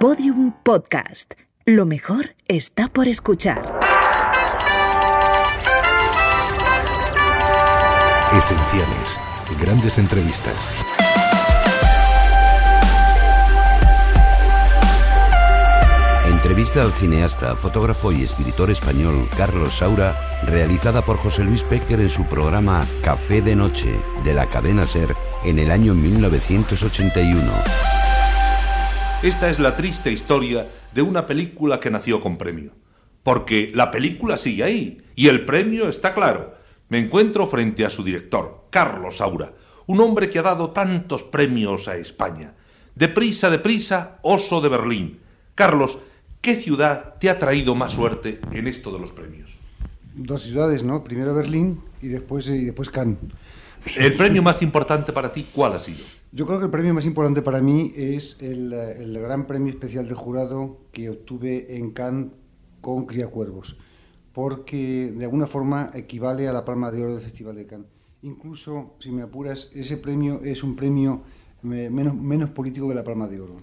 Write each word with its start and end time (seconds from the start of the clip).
Podium 0.00 0.52
Podcast. 0.62 1.34
Lo 1.66 1.84
mejor 1.84 2.34
está 2.48 2.88
por 2.88 3.06
escuchar. 3.06 3.78
Esenciales. 8.32 9.20
Grandes 9.60 9.98
entrevistas. 9.98 10.72
Entrevista 16.24 16.80
al 16.80 16.92
cineasta, 16.92 17.54
fotógrafo 17.54 18.10
y 18.10 18.22
escritor 18.22 18.70
español 18.70 19.28
Carlos 19.36 19.74
Saura, 19.74 20.40
realizada 20.46 21.02
por 21.02 21.18
José 21.18 21.44
Luis 21.44 21.62
Péquer 21.62 22.00
en 22.00 22.08
su 22.08 22.24
programa 22.24 22.86
Café 23.04 23.42
de 23.42 23.54
Noche 23.54 24.00
de 24.24 24.32
la 24.32 24.46
cadena 24.46 24.86
Ser 24.86 25.14
en 25.44 25.58
el 25.58 25.70
año 25.70 25.92
1981. 25.92 27.99
Esta 29.22 29.50
es 29.50 29.58
la 29.58 29.76
triste 29.76 30.10
historia 30.10 30.66
de 30.94 31.02
una 31.02 31.26
película 31.26 31.78
que 31.78 31.90
nació 31.90 32.22
con 32.22 32.38
premio. 32.38 32.70
Porque 33.22 33.70
la 33.74 33.90
película 33.90 34.38
sigue 34.38 34.64
ahí 34.64 35.02
y 35.14 35.28
el 35.28 35.44
premio 35.44 35.90
está 35.90 36.14
claro. 36.14 36.54
Me 36.88 36.96
encuentro 36.96 37.46
frente 37.46 37.84
a 37.84 37.90
su 37.90 38.02
director, 38.02 38.68
Carlos 38.70 39.18
Saura, 39.18 39.52
un 39.86 40.00
hombre 40.00 40.30
que 40.30 40.38
ha 40.38 40.42
dado 40.42 40.70
tantos 40.70 41.22
premios 41.22 41.86
a 41.86 41.96
España. 41.96 42.54
Deprisa, 42.94 43.50
deprisa, 43.50 44.20
Oso 44.22 44.62
de 44.62 44.70
Berlín. 44.70 45.18
Carlos, 45.54 45.98
¿qué 46.40 46.56
ciudad 46.56 47.16
te 47.20 47.28
ha 47.28 47.38
traído 47.38 47.74
más 47.74 47.92
suerte 47.92 48.40
en 48.52 48.68
esto 48.68 48.90
de 48.90 49.00
los 49.00 49.12
premios? 49.12 49.58
Dos 50.14 50.44
ciudades, 50.44 50.82
¿no? 50.82 51.04
Primero 51.04 51.34
Berlín 51.34 51.82
y 52.00 52.08
después, 52.08 52.48
y 52.48 52.64
después 52.64 52.88
Cannes. 52.88 53.18
¿El 53.96 54.14
premio 54.14 54.42
más 54.42 54.62
importante 54.62 55.12
para 55.12 55.30
ti 55.30 55.46
cuál 55.52 55.74
ha 55.74 55.78
sido? 55.78 56.04
Yo 56.32 56.46
creo 56.46 56.60
que 56.60 56.66
el 56.66 56.70
premio 56.70 56.94
más 56.94 57.06
importante 57.06 57.42
para 57.42 57.60
mí 57.60 57.92
es 57.96 58.40
el, 58.40 59.18
gran 59.20 59.48
premio 59.48 59.72
especial 59.72 60.06
de 60.06 60.14
jurado 60.14 60.78
que 60.92 61.10
obtuve 61.10 61.76
en 61.76 61.90
Cannes 61.90 62.30
con 62.80 63.04
Criacuervos, 63.04 63.76
porque 64.32 65.12
de 65.12 65.24
alguna 65.24 65.48
forma 65.48 65.90
equivale 65.92 66.46
a 66.46 66.52
la 66.52 66.64
Palma 66.64 66.92
de 66.92 67.02
Oro 67.02 67.14
del 67.14 67.24
Festival 67.24 67.56
de 67.56 67.66
Cannes. 67.66 67.88
Incluso, 68.22 68.94
si 69.00 69.10
me 69.10 69.22
apuras, 69.22 69.72
ese 69.74 69.96
premio 69.96 70.40
es 70.44 70.62
un 70.62 70.76
premio 70.76 71.22
menos, 71.62 72.14
menos 72.14 72.50
político 72.50 72.88
que 72.88 72.94
la 72.94 73.02
Palma 73.02 73.26
de 73.26 73.40
Oro. 73.40 73.56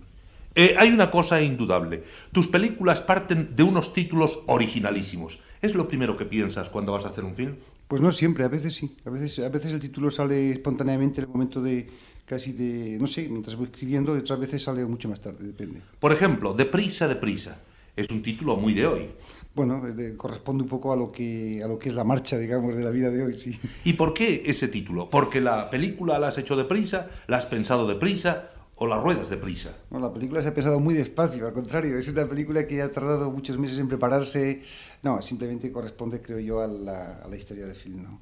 Eh, 0.54 0.76
hay 0.78 0.90
una 0.90 1.10
cosa 1.10 1.42
indudable. 1.42 2.04
Tus 2.34 2.50
películas 2.50 3.00
parten 3.00 3.56
de 3.56 3.64
unos 3.64 3.94
títulos 3.94 4.42
originalísimos. 4.48 5.40
¿Es 5.62 5.74
lo 5.74 5.88
primero 5.88 6.18
que 6.18 6.26
piensas 6.26 6.68
cuando 6.68 6.92
vas 6.92 7.06
a 7.06 7.10
hacer 7.10 7.24
un 7.24 7.34
film? 7.34 7.56
Pues 7.88 8.02
no 8.02 8.12
siempre, 8.12 8.44
a 8.44 8.48
veces 8.48 8.76
sí. 8.76 8.96
A 9.06 9.10
veces, 9.10 9.40
a 9.40 9.50
veces 9.50 9.72
el 9.72 9.80
título 9.80 10.12
sale 10.12 10.52
espontáneamente 10.52 11.22
en 11.22 11.26
el 11.26 11.32
momento 11.32 11.62
de 11.62 11.88
casi 12.26 12.52
de, 12.52 12.98
no 13.00 13.08
sé, 13.08 13.28
mientras 13.30 13.56
voy 13.56 13.68
escribiendo, 13.68 14.16
y 14.16 14.20
otras 14.20 14.40
veces 14.40 14.62
sale 14.62 14.86
mucho 14.86 15.08
más 15.08 15.22
tarde, 15.22 15.48
depende. 15.48 15.82
Por 16.00 16.12
ejemplo, 16.12 16.54
Deprisa, 16.54 17.08
Deprisa. 17.08 17.58
Es 17.96 18.12
un 18.12 18.22
título 18.22 18.58
muy 18.58 18.74
de 18.74 18.86
hoy. 18.86 19.10
Bueno, 19.56 19.82
de, 19.82 20.16
corresponde 20.16 20.62
un 20.64 20.70
poco 20.70 20.94
a 20.94 20.96
lo 20.96 21.12
que 21.12 21.64
a 21.64 21.68
lo 21.68 21.80
que 21.80 21.90
es 21.90 21.96
la 21.96 22.04
marcha, 22.04 22.38
digamos, 22.38 22.76
de 22.76 22.84
la 22.84 22.92
vida 22.92 23.10
de 23.10 23.24
hoy, 23.24 23.34
sí. 23.34 23.60
¿Y 23.86 23.94
por 23.94 24.14
qué 24.14 24.44
ese 24.46 24.68
título? 24.68 25.10
¿Porque 25.10 25.42
la 25.42 25.72
película 25.72 26.20
la 26.20 26.28
has 26.28 26.38
hecho 26.38 26.56
deprisa, 26.56 27.08
la 27.26 27.38
has 27.38 27.48
pensado 27.48 27.88
deprisa 27.88 28.52
o 28.76 28.86
las 28.86 29.02
ruedas 29.02 29.32
deprisa? 29.32 29.76
No, 29.90 30.00
la 30.00 30.14
película 30.14 30.44
se 30.44 30.50
ha 30.50 30.54
pensado 30.54 30.80
muy 30.80 30.94
despacio, 30.94 31.48
al 31.48 31.54
contrario, 31.54 31.98
es 31.98 32.08
una 32.08 32.28
película 32.28 32.68
que 32.68 32.84
ha 32.84 32.92
tardado 32.92 33.32
muchos 33.32 33.58
meses 33.58 33.80
en 33.80 33.88
prepararse. 33.88 34.62
No, 35.04 35.22
simplemente 35.22 35.72
corresponde, 35.72 36.22
creo 36.22 36.40
yo, 36.40 36.62
a 36.62 36.68
la, 36.68 37.20
a 37.24 37.28
la 37.28 37.36
historia 37.36 37.66
del 37.66 37.76
film, 37.76 38.04
¿no? 38.04 38.22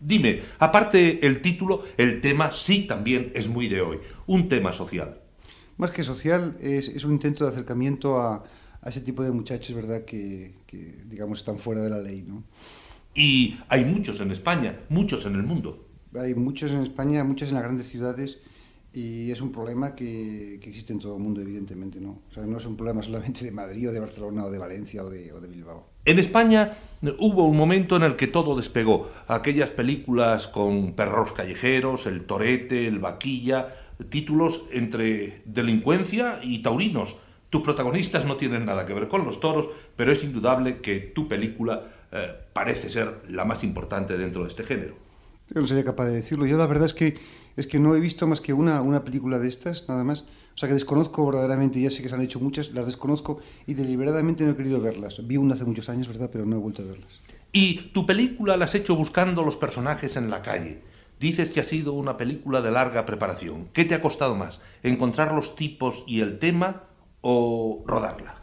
Dime, 0.00 0.40
aparte 0.58 1.24
el 1.26 1.42
título, 1.42 1.82
el 1.98 2.20
tema 2.22 2.52
sí 2.52 2.86
también 2.86 3.32
es 3.34 3.48
muy 3.48 3.68
de 3.68 3.82
hoy, 3.82 3.98
un 4.26 4.48
tema 4.48 4.72
social. 4.72 5.20
Más 5.76 5.90
que 5.90 6.02
social, 6.02 6.56
es, 6.60 6.88
es 6.88 7.04
un 7.04 7.12
intento 7.12 7.44
de 7.44 7.50
acercamiento 7.50 8.18
a, 8.18 8.42
a, 8.80 8.88
ese 8.88 9.02
tipo 9.02 9.22
de 9.22 9.30
muchachos, 9.30 9.74
¿verdad?, 9.74 10.04
que, 10.04 10.54
que, 10.66 11.02
digamos, 11.04 11.40
están 11.40 11.58
fuera 11.58 11.82
de 11.82 11.90
la 11.90 11.98
ley, 11.98 12.24
¿no? 12.26 12.42
Y 13.14 13.58
hay 13.68 13.84
muchos 13.84 14.20
en 14.20 14.30
España, 14.30 14.80
muchos 14.88 15.26
en 15.26 15.34
el 15.34 15.42
mundo. 15.42 15.86
Hay 16.14 16.34
muchos 16.34 16.72
en 16.72 16.82
España, 16.82 17.22
muchos 17.24 17.48
en 17.48 17.54
las 17.54 17.64
grandes 17.64 17.88
ciudades, 17.88 18.40
y 18.92 19.30
es 19.30 19.40
un 19.40 19.52
problema 19.52 19.94
que, 19.94 20.58
que, 20.60 20.68
existe 20.68 20.92
en 20.92 20.98
todo 20.98 21.16
el 21.16 21.22
mundo, 21.22 21.40
evidentemente, 21.40 22.00
¿no? 22.00 22.22
O 22.28 22.34
sea, 22.34 22.44
no 22.44 22.58
es 22.58 22.66
un 22.66 22.76
problema 22.76 23.02
solamente 23.02 23.44
de 23.44 23.52
Madrid 23.52 23.88
o 23.88 23.92
de 23.92 24.00
Barcelona 24.00 24.44
o 24.44 24.50
de 24.50 24.58
Valencia 24.58 25.04
o 25.04 25.08
de, 25.08 25.32
o 25.32 25.40
de 25.40 25.46
Bilbao. 25.46 25.86
En 26.04 26.18
España 26.18 26.76
hubo 27.18 27.46
un 27.46 27.56
momento 27.56 27.96
en 27.96 28.02
el 28.02 28.16
que 28.16 28.26
todo 28.26 28.56
despegó. 28.56 29.10
Aquellas 29.28 29.70
películas 29.70 30.48
con 30.48 30.94
perros 30.94 31.32
callejeros, 31.32 32.06
el 32.06 32.24
torete, 32.24 32.88
el 32.88 32.98
vaquilla, 32.98 33.68
títulos 34.08 34.64
entre 34.72 35.42
delincuencia 35.44 36.40
y 36.42 36.62
taurinos. 36.62 37.16
Tus 37.50 37.62
protagonistas 37.62 38.24
no 38.24 38.36
tienen 38.36 38.64
nada 38.64 38.86
que 38.86 38.94
ver 38.94 39.08
con 39.08 39.24
los 39.24 39.40
toros, 39.40 39.68
pero 39.94 40.10
es 40.10 40.24
indudable 40.24 40.80
que 40.80 40.98
tu 41.00 41.28
película 41.28 41.90
eh, 42.10 42.34
parece 42.52 42.90
ser 42.90 43.22
la 43.28 43.44
más 43.44 43.62
importante 43.62 44.16
dentro 44.16 44.42
de 44.42 44.48
este 44.48 44.64
género. 44.64 44.94
Yo 45.52 45.60
no 45.60 45.66
sería 45.66 45.84
capaz 45.84 46.06
de 46.06 46.14
decirlo. 46.14 46.46
Yo 46.46 46.56
la 46.56 46.66
verdad 46.66 46.86
es 46.86 46.94
que 46.94 47.14
es 47.56 47.66
que 47.66 47.78
no 47.78 47.94
he 47.94 48.00
visto 48.00 48.26
más 48.26 48.40
que 48.40 48.52
una, 48.52 48.80
una 48.82 49.04
película 49.04 49.38
de 49.38 49.48
estas, 49.48 49.88
nada 49.88 50.04
más. 50.04 50.24
O 50.54 50.58
sea 50.58 50.68
que 50.68 50.74
desconozco 50.74 51.24
verdaderamente, 51.26 51.80
ya 51.80 51.90
sé 51.90 52.02
que 52.02 52.08
se 52.08 52.14
han 52.14 52.20
hecho 52.20 52.40
muchas, 52.40 52.72
las 52.72 52.86
desconozco 52.86 53.40
y 53.66 53.74
deliberadamente 53.74 54.44
no 54.44 54.50
he 54.50 54.56
querido 54.56 54.80
verlas. 54.80 55.26
Vi 55.26 55.36
una 55.36 55.54
hace 55.54 55.64
muchos 55.64 55.88
años, 55.88 56.08
¿verdad? 56.08 56.30
Pero 56.32 56.44
no 56.44 56.56
he 56.56 56.58
vuelto 56.58 56.82
a 56.82 56.86
verlas. 56.86 57.20
Y 57.52 57.90
tu 57.92 58.06
película 58.06 58.56
la 58.56 58.66
has 58.66 58.74
hecho 58.74 58.96
buscando 58.96 59.42
los 59.42 59.56
personajes 59.56 60.16
en 60.16 60.30
la 60.30 60.42
calle. 60.42 60.82
Dices 61.18 61.50
que 61.50 61.60
ha 61.60 61.64
sido 61.64 61.92
una 61.92 62.16
película 62.16 62.62
de 62.62 62.70
larga 62.70 63.04
preparación. 63.04 63.68
¿Qué 63.72 63.84
te 63.84 63.94
ha 63.94 64.00
costado 64.00 64.34
más? 64.34 64.60
¿Encontrar 64.82 65.32
los 65.32 65.54
tipos 65.54 66.04
y 66.06 66.20
el 66.20 66.38
tema 66.38 66.84
o 67.20 67.84
rodarla? 67.86 68.39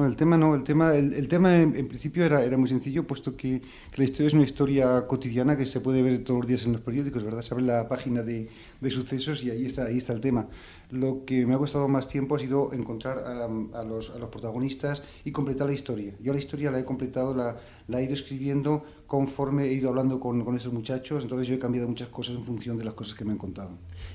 No, 0.00 0.06
el 0.06 0.16
tema 0.16 0.38
no, 0.38 0.54
el 0.54 0.64
tema, 0.64 0.94
el, 0.96 1.12
el 1.12 1.28
tema 1.28 1.60
en, 1.60 1.76
en, 1.76 1.86
principio 1.86 2.24
era, 2.24 2.42
era 2.42 2.56
muy 2.56 2.70
sencillo, 2.70 3.06
puesto 3.06 3.36
que, 3.36 3.60
que, 3.60 3.98
la 3.98 4.04
historia 4.04 4.28
es 4.28 4.32
una 4.32 4.44
historia 4.44 5.06
cotidiana 5.06 5.58
que 5.58 5.66
se 5.66 5.80
puede 5.80 6.00
ver 6.00 6.24
todos 6.24 6.40
los 6.40 6.48
días 6.48 6.64
en 6.64 6.72
los 6.72 6.80
periódicos, 6.80 7.22
¿verdad? 7.22 7.42
Se 7.42 7.52
abre 7.52 7.66
la 7.66 7.86
página 7.86 8.22
de, 8.22 8.48
de 8.80 8.90
sucesos 8.90 9.42
y 9.44 9.50
ahí 9.50 9.66
está, 9.66 9.84
ahí 9.84 9.98
está 9.98 10.14
el 10.14 10.22
tema. 10.22 10.48
Lo 10.90 11.26
que 11.26 11.44
me 11.44 11.54
ha 11.54 11.58
costado 11.58 11.86
más 11.86 12.08
tiempo 12.08 12.34
ha 12.34 12.38
sido 12.38 12.72
encontrar 12.72 13.18
a, 13.18 13.44
a, 13.78 13.84
los, 13.84 14.08
a 14.08 14.18
los 14.18 14.30
protagonistas 14.30 15.02
y 15.22 15.32
completar 15.32 15.66
la 15.66 15.74
historia. 15.74 16.14
Yo 16.18 16.32
la 16.32 16.38
historia 16.38 16.70
la 16.70 16.78
he 16.80 16.84
completado, 16.86 17.34
la, 17.34 17.58
la 17.86 18.00
he 18.00 18.04
ido 18.04 18.14
escribiendo 18.14 18.82
conforme 19.06 19.64
he 19.64 19.74
ido 19.74 19.90
hablando 19.90 20.18
con, 20.18 20.42
con 20.46 20.56
esos 20.56 20.72
muchachos, 20.72 21.24
entonces 21.24 21.46
yo 21.46 21.56
he 21.56 21.58
cambiado 21.58 21.86
muchas 21.86 22.08
cosas 22.08 22.36
en 22.36 22.44
función 22.46 22.78
de 22.78 22.84
las 22.84 22.94
cosas 22.94 23.12
que 23.14 23.26
me 23.26 23.32
han 23.32 23.38
contado. 23.38 23.72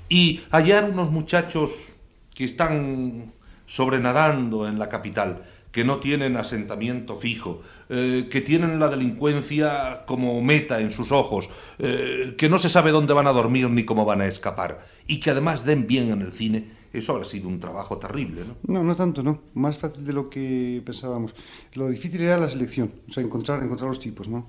Y 0.08 0.40
hallar 0.50 0.90
unos 0.90 1.12
muchachos 1.12 1.92
que 2.34 2.44
están 2.44 3.32
sobrenadando 3.66 4.66
en 4.66 4.78
la 4.78 4.88
capital, 4.88 5.42
que 5.76 5.84
no 5.84 5.98
tienen 5.98 6.38
asentamiento 6.38 7.16
fijo, 7.16 7.60
eh, 7.90 8.28
que 8.30 8.40
tienen 8.40 8.80
la 8.80 8.88
delincuencia 8.88 10.06
como 10.06 10.40
meta 10.40 10.80
en 10.80 10.90
sus 10.90 11.12
ojos, 11.12 11.50
eh, 11.78 12.34
que 12.38 12.48
no 12.48 12.58
se 12.58 12.70
sabe 12.70 12.92
dónde 12.92 13.12
van 13.12 13.26
a 13.26 13.32
dormir 13.34 13.68
ni 13.68 13.84
cómo 13.84 14.06
van 14.06 14.22
a 14.22 14.26
escapar, 14.26 14.86
y 15.06 15.20
que 15.20 15.32
además 15.32 15.66
den 15.66 15.86
bien 15.86 16.08
en 16.08 16.22
el 16.22 16.32
cine, 16.32 16.64
eso 16.94 17.12
habrá 17.12 17.26
sido 17.26 17.46
un 17.48 17.60
trabajo 17.60 17.98
terrible, 17.98 18.40
¿no? 18.48 18.56
No, 18.72 18.82
no 18.82 18.96
tanto, 18.96 19.22
no. 19.22 19.42
Más 19.52 19.76
fácil 19.76 20.06
de 20.06 20.14
lo 20.14 20.30
que 20.30 20.80
pensábamos. 20.82 21.34
Lo 21.74 21.90
difícil 21.90 22.22
era 22.22 22.38
la 22.38 22.48
selección, 22.48 22.90
o 23.10 23.12
sea, 23.12 23.22
encontrar, 23.22 23.62
encontrar 23.62 23.90
los 23.90 24.00
tipos, 24.00 24.28
¿no? 24.28 24.46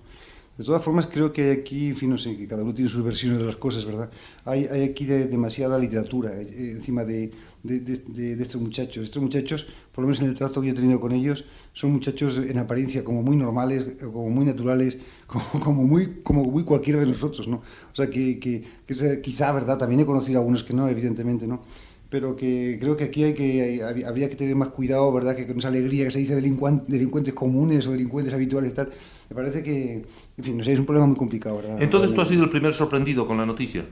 De 0.57 0.63
todas 0.63 0.81
formas, 0.81 1.07
creo 1.07 1.33
que 1.33 1.51
aquí, 1.51 1.89
en 1.89 1.97
fin, 1.97 2.09
no 2.09 2.17
sé, 2.17 2.37
que 2.37 2.47
cada 2.47 2.63
uno 2.63 2.73
tiene 2.73 2.89
sus 2.89 3.03
versiones 3.03 3.41
de 3.41 3.47
las 3.47 3.57
cosas, 3.57 3.83
¿verdad? 3.83 4.09
Hay, 4.45 4.65
hay 4.65 4.83
aquí 4.83 5.03
de, 5.03 5.25
demasiada 5.27 5.77
literatura 5.77 6.31
eh, 6.39 6.71
encima 6.71 7.03
de, 7.03 7.31
de, 7.63 7.79
de, 7.79 8.35
de, 8.35 8.43
estos 8.43 8.61
muchachos. 8.61 9.03
Estos 9.03 9.21
muchachos, 9.21 9.65
por 9.91 10.03
lo 10.03 10.07
menos 10.07 10.21
en 10.21 10.27
el 10.27 10.35
trato 10.35 10.61
que 10.61 10.67
yo 10.67 10.73
he 10.73 10.75
tenido 10.75 10.99
con 10.99 11.11
ellos, 11.11 11.45
son 11.73 11.91
muchachos 11.91 12.37
en 12.37 12.57
apariencia 12.57 13.03
como 13.03 13.21
muy 13.21 13.35
normales, 13.35 13.95
como 13.99 14.29
muy 14.29 14.45
naturales, 14.45 14.97
como, 15.27 15.45
como 15.63 15.83
muy, 15.83 16.21
como 16.23 16.43
muy 16.43 16.63
cualquiera 16.63 16.99
de 16.99 17.07
nosotros, 17.07 17.47
¿no? 17.47 17.57
O 17.91 17.95
sea, 17.95 18.09
que, 18.09 18.39
que, 18.39 18.63
que 18.85 19.21
quizá, 19.21 19.51
¿verdad? 19.51 19.77
También 19.77 20.01
he 20.01 20.05
conocido 20.05 20.39
a 20.39 20.41
algunos 20.41 20.63
que 20.63 20.73
no, 20.73 20.87
evidentemente, 20.87 21.47
¿no? 21.47 21.61
pero 22.09 22.35
que 22.35 22.77
creo 22.79 22.95
que 22.95 23.05
aquí 23.05 23.23
hay 23.23 23.33
que 23.33 23.83
hay, 23.83 24.03
habría 24.03 24.29
que 24.29 24.35
tener 24.35 24.55
más 24.55 24.69
cuidado, 24.69 25.11
¿verdad? 25.11 25.35
Que 25.35 25.45
con 25.45 25.57
esa 25.57 25.67
alegría 25.67 26.05
que 26.05 26.11
se 26.11 26.19
dice 26.19 26.35
delincuentes 26.35 27.33
comunes 27.33 27.87
o 27.87 27.91
delincuentes 27.91 28.33
habituales 28.33 28.71
y 28.71 28.75
tal, 28.75 28.89
me 29.29 29.35
parece 29.35 29.61
que, 29.61 30.05
en 30.37 30.43
fin, 30.43 30.57
no 30.57 30.63
sé, 30.63 30.73
es 30.73 30.79
un 30.79 30.85
problema 30.85 31.07
muy 31.07 31.17
complicado, 31.17 31.57
¿verdad? 31.57 31.81
Entonces 31.81 32.13
tú 32.13 32.21
has 32.21 32.29
sido 32.29 32.43
el 32.43 32.49
primer 32.49 32.73
sorprendido 32.73 33.27
con 33.27 33.37
la 33.37 33.45
noticia. 33.45 33.85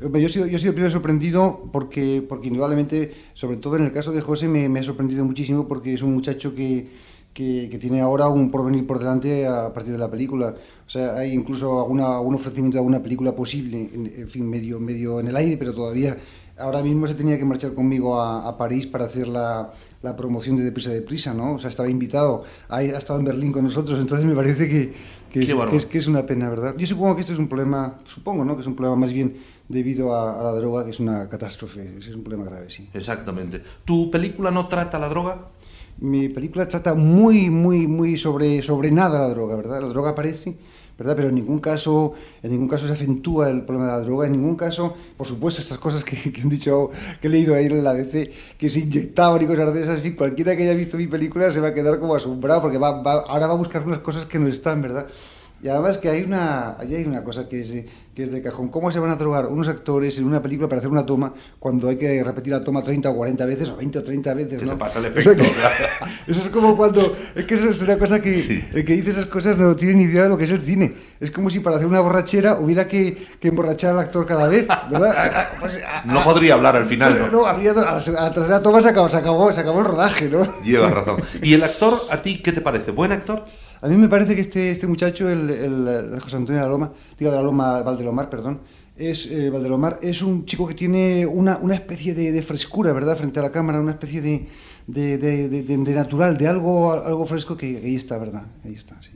Yo 0.00 0.26
he, 0.26 0.28
sido, 0.28 0.46
yo 0.46 0.56
he 0.56 0.58
sido 0.58 0.70
el 0.70 0.74
primero 0.74 0.90
sorprendido 0.90 1.68
porque, 1.72 2.24
porque 2.26 2.48
indudablemente, 2.48 3.12
sobre 3.34 3.58
todo 3.58 3.76
en 3.76 3.84
el 3.84 3.92
caso 3.92 4.12
de 4.12 4.20
José, 4.20 4.48
me, 4.48 4.68
me 4.68 4.80
ha 4.80 4.82
sorprendido 4.82 5.24
muchísimo 5.24 5.68
porque 5.68 5.92
es 5.92 6.02
un 6.02 6.14
muchacho 6.14 6.54
que, 6.54 6.88
que, 7.34 7.68
que, 7.70 7.78
tiene 7.78 8.00
ahora 8.00 8.28
un 8.28 8.50
porvenir 8.50 8.86
por 8.86 8.98
delante 8.98 9.46
a 9.46 9.72
partir 9.72 9.92
de 9.92 9.98
la 9.98 10.10
película. 10.10 10.54
O 10.86 10.90
sea, 10.90 11.16
hay 11.16 11.32
incluso 11.32 11.80
alguna, 11.80 12.16
algún 12.16 12.34
ofrecimiento 12.34 12.76
de 12.76 12.80
alguna 12.80 13.02
película 13.02 13.34
posible, 13.34 13.90
en, 13.92 14.06
en 14.06 14.28
fin, 14.28 14.48
medio, 14.48 14.80
medio 14.80 15.20
en 15.20 15.28
el 15.28 15.36
aire, 15.36 15.56
pero 15.56 15.72
todavía 15.72 16.16
ahora 16.60 16.82
mismo 16.82 17.06
se 17.06 17.14
tenía 17.14 17.38
que 17.38 17.44
marchar 17.44 17.74
conmigo 17.74 18.20
a, 18.20 18.46
a 18.46 18.56
París 18.56 18.86
para 18.86 19.06
hacer 19.06 19.28
la, 19.28 19.72
la, 20.02 20.16
promoción 20.16 20.56
de 20.56 20.64
Deprisa 20.64 20.90
Deprisa, 20.90 21.34
¿no? 21.34 21.54
O 21.54 21.58
sea, 21.58 21.70
estaba 21.70 21.88
invitado, 21.88 22.44
ha, 22.68 22.76
ha 22.76 22.82
estado 22.82 23.18
en 23.18 23.24
Berlín 23.24 23.52
con 23.52 23.64
nosotros, 23.64 23.98
entonces 23.98 24.26
me 24.26 24.34
parece 24.34 24.68
que, 24.68 24.92
que, 25.30 25.40
es, 25.40 25.54
que, 25.54 25.76
es, 25.76 25.86
que, 25.86 25.98
es, 25.98 26.06
una 26.06 26.26
pena, 26.26 26.48
¿verdad? 26.50 26.74
Yo 26.76 26.86
supongo 26.86 27.14
que 27.14 27.22
esto 27.22 27.32
es 27.32 27.38
un 27.38 27.48
problema, 27.48 27.98
supongo, 28.04 28.44
¿no? 28.44 28.54
Que 28.56 28.62
es 28.62 28.66
un 28.66 28.76
problema 28.76 28.96
más 28.96 29.12
bien 29.12 29.36
debido 29.70 30.14
a, 30.14 30.38
a, 30.38 30.42
la 30.42 30.52
droga, 30.52 30.84
que 30.84 30.90
es 30.90 31.00
una 31.00 31.28
catástrofe, 31.28 31.96
es 31.98 32.08
un 32.08 32.22
problema 32.22 32.50
grave, 32.50 32.68
sí. 32.68 32.88
Exactamente. 32.92 33.62
¿Tu 33.84 34.10
película 34.10 34.50
no 34.50 34.68
trata 34.68 34.98
la 34.98 35.08
droga? 35.08 35.48
Mi 35.98 36.28
película 36.28 36.68
trata 36.68 36.94
muy, 36.94 37.50
muy, 37.50 37.86
muy 37.86 38.18
sobre, 38.18 38.62
sobre 38.62 38.90
nada 38.90 39.20
la 39.20 39.28
droga, 39.28 39.56
¿verdad? 39.56 39.80
La 39.80 39.88
droga 39.88 40.10
aparece 40.10 40.56
¿verdad? 41.00 41.16
Pero 41.16 41.28
en 41.30 41.34
ningún 41.34 41.60
caso, 41.60 42.12
en 42.42 42.50
ningún 42.50 42.68
caso 42.68 42.86
se 42.86 42.92
acentúa 42.92 43.48
el 43.48 43.62
problema 43.62 43.86
de 43.86 43.92
la 43.92 44.04
droga, 44.04 44.26
en 44.26 44.32
ningún 44.32 44.54
caso, 44.54 44.94
por 45.16 45.26
supuesto, 45.26 45.62
estas 45.62 45.78
cosas 45.78 46.04
que, 46.04 46.30
han 46.42 46.50
dicho, 46.50 46.90
que 47.22 47.28
he 47.28 47.30
leído 47.30 47.54
ahí 47.54 47.64
en 47.64 47.82
la 47.82 47.92
ABC, 47.92 48.30
que 48.58 48.68
se 48.68 48.80
inyectaban 48.80 49.40
y 49.40 49.46
cosas 49.46 49.72
de 49.72 49.80
esas, 49.80 49.96
en 49.96 50.02
fin, 50.02 50.14
cualquiera 50.14 50.54
que 50.54 50.64
haya 50.64 50.74
visto 50.74 50.98
mi 50.98 51.06
película 51.06 51.50
se 51.52 51.60
va 51.60 51.68
a 51.68 51.74
quedar 51.74 51.98
como 51.98 52.14
asombrado, 52.14 52.60
porque 52.60 52.76
va, 52.76 53.00
ahora 53.00 53.46
va 53.46 53.54
a 53.54 53.56
buscar 53.56 53.86
unas 53.86 54.00
cosas 54.00 54.26
que 54.26 54.38
no 54.38 54.46
están, 54.48 54.82
¿verdad? 54.82 55.06
Y 55.62 55.68
además 55.68 55.98
que 55.98 56.08
hay 56.08 56.22
una, 56.22 56.76
hay 56.78 57.04
una 57.04 57.22
cosa 57.22 57.46
que 57.46 57.60
es, 57.60 57.70
que 58.14 58.22
es 58.22 58.32
de 58.32 58.40
cajón. 58.40 58.68
¿Cómo 58.68 58.90
se 58.90 58.98
van 58.98 59.10
a 59.10 59.16
drogar 59.16 59.46
unos 59.46 59.68
actores 59.68 60.16
en 60.16 60.24
una 60.24 60.40
película 60.40 60.68
para 60.68 60.78
hacer 60.78 60.90
una 60.90 61.04
toma 61.04 61.34
cuando 61.58 61.90
hay 61.90 61.96
que 61.96 62.24
repetir 62.24 62.54
la 62.54 62.64
toma 62.64 62.82
30 62.82 63.10
o 63.10 63.14
40 63.14 63.44
veces 63.44 63.68
o 63.68 63.76
20 63.76 63.98
o 63.98 64.02
30 64.02 64.34
veces? 64.34 64.62
¿no? 64.62 64.68
se 64.68 64.76
pasa 64.76 64.98
el 65.00 65.06
efecto. 65.06 65.32
Eso, 65.32 65.36
que, 65.36 65.42
eso, 66.32 66.42
es 66.42 66.48
como 66.48 66.74
cuando... 66.76 67.14
Es 67.34 67.44
que 67.44 67.54
eso 67.56 67.68
es 67.68 67.80
una 67.82 67.98
cosa 67.98 68.22
que 68.22 68.32
sí. 68.32 68.64
el 68.72 68.86
que 68.86 68.94
dice 68.94 69.10
esas 69.10 69.26
cosas 69.26 69.58
no 69.58 69.76
tiene 69.76 69.96
ni 69.96 70.04
idea 70.04 70.22
de 70.22 70.28
lo 70.30 70.38
que 70.38 70.44
es 70.44 70.50
el 70.50 70.62
cine. 70.62 70.94
Es 71.20 71.30
como 71.30 71.50
si 71.50 71.60
para 71.60 71.76
hacer 71.76 71.86
una 71.86 72.00
borrachera 72.00 72.54
hubiera 72.58 72.88
que, 72.88 73.28
que 73.38 73.48
emborrachar 73.48 73.92
al 73.92 73.98
actor 73.98 74.24
cada 74.24 74.48
vez, 74.48 74.66
¿verdad? 74.90 75.48
Pues, 75.60 75.78
no 76.04 76.24
podría 76.24 76.54
hablar 76.54 76.76
al 76.76 76.86
final, 76.86 77.18
¿no? 77.18 77.30
No, 77.30 77.46
habría, 77.46 77.72
a 77.72 78.00
la 78.00 78.32
tercera 78.32 78.62
toma 78.62 78.80
se 78.80 78.88
acabó, 78.88 79.08
se, 79.10 79.16
acabó, 79.18 79.52
se 79.52 79.60
acabó 79.60 79.80
el 79.80 79.84
rodaje, 79.84 80.28
¿no? 80.28 80.62
Llevas 80.62 80.92
razón. 80.92 81.20
¿Y 81.42 81.52
el 81.52 81.62
actor, 81.62 82.00
a 82.10 82.22
ti, 82.22 82.40
qué 82.42 82.52
te 82.52 82.62
parece? 82.62 82.92
¿Buen 82.92 83.12
actor? 83.12 83.44
A 83.82 83.88
mí 83.88 83.96
me 83.96 84.08
parece 84.08 84.34
que 84.34 84.42
este, 84.42 84.70
este 84.70 84.86
muchacho, 84.86 85.28
el, 85.28 85.48
el, 85.48 86.20
José 86.20 86.36
Antonio 86.36 86.60
de 86.60 86.66
la 86.66 86.72
Loma, 86.72 86.92
digo 87.18 87.30
de 87.30 87.36
la 87.36 87.42
Loma 87.42 87.82
Valdelomar, 87.82 88.28
perdón, 88.28 88.60
es, 88.96 89.26
eh, 89.26 89.48
Valdelomar 89.48 89.98
es 90.02 90.20
un 90.20 90.44
chico 90.44 90.66
que 90.66 90.74
tiene 90.74 91.24
una, 91.26 91.56
una 91.56 91.74
especie 91.74 92.14
de, 92.14 92.30
de, 92.30 92.42
frescura, 92.42 92.92
¿verdad?, 92.92 93.16
frente 93.16 93.40
a 93.40 93.42
la 93.42 93.52
cámara, 93.52 93.80
una 93.80 93.92
especie 93.92 94.20
de, 94.20 94.46
de, 94.86 95.18
de 95.18 95.94
natural, 95.94 96.36
de 96.36 96.48
algo, 96.48 96.92
algo 96.92 97.24
fresco 97.24 97.56
que, 97.56 97.80
que 97.80 97.86
ahí 97.86 97.96
está, 97.96 98.18
¿verdad? 98.18 98.46
Ahí 98.64 98.74
está, 98.74 99.00
sí. 99.00 99.12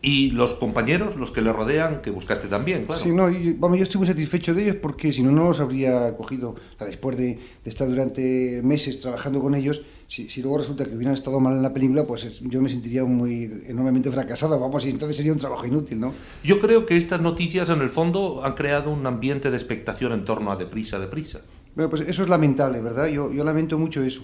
Y 0.00 0.30
los 0.30 0.54
compañeros, 0.54 1.16
los 1.16 1.32
que 1.32 1.42
le 1.42 1.52
rodean, 1.52 2.02
que 2.02 2.10
buscaste 2.10 2.46
también, 2.46 2.84
claro. 2.84 3.00
Sí, 3.00 3.10
no, 3.10 3.30
yo, 3.30 3.52
vamos, 3.58 3.78
yo 3.78 3.84
estoy 3.84 3.98
muy 3.98 4.06
satisfecho 4.06 4.54
de 4.54 4.62
ellos 4.62 4.76
porque 4.76 5.12
si 5.12 5.22
no, 5.22 5.32
no 5.32 5.44
los 5.44 5.58
habría 5.58 6.16
cogido. 6.16 6.50
O 6.50 6.78
sea, 6.78 6.86
después 6.86 7.16
de, 7.16 7.34
de, 7.34 7.40
estar 7.70 7.88
durante 7.88 8.60
meses 8.62 9.00
trabajando 9.00 9.40
con 9.40 9.56
ellos, 9.56 9.82
si, 10.08 10.28
si, 10.28 10.42
luego 10.42 10.58
resulta 10.58 10.84
que 10.84 10.96
hubieran 10.96 11.14
estado 11.14 11.38
mal 11.38 11.54
en 11.54 11.62
la 11.62 11.72
película, 11.72 12.04
pues 12.04 12.40
yo 12.40 12.60
me 12.60 12.70
sentiría 12.70 13.04
muy 13.04 13.62
enormemente 13.66 14.10
fracasado, 14.10 14.58
vamos, 14.58 14.84
y 14.86 14.90
entonces 14.90 15.16
sería 15.16 15.32
un 15.32 15.38
trabajo 15.38 15.66
inútil, 15.66 16.00
¿no? 16.00 16.12
Yo 16.42 16.60
creo 16.60 16.86
que 16.86 16.96
estas 16.96 17.20
noticias, 17.20 17.68
en 17.68 17.80
el 17.80 17.90
fondo, 17.90 18.44
han 18.44 18.54
creado 18.54 18.90
un 18.90 19.06
ambiente 19.06 19.50
de 19.50 19.56
expectación 19.56 20.12
en 20.12 20.24
torno 20.24 20.50
a 20.50 20.56
deprisa, 20.56 20.98
deprisa. 20.98 21.42
Bueno, 21.76 21.90
pues 21.90 22.02
eso 22.02 22.22
es 22.22 22.28
lamentable, 22.28 22.80
¿verdad? 22.80 23.06
Yo, 23.06 23.32
yo 23.32 23.44
lamento 23.44 23.78
mucho 23.78 24.02
eso. 24.02 24.22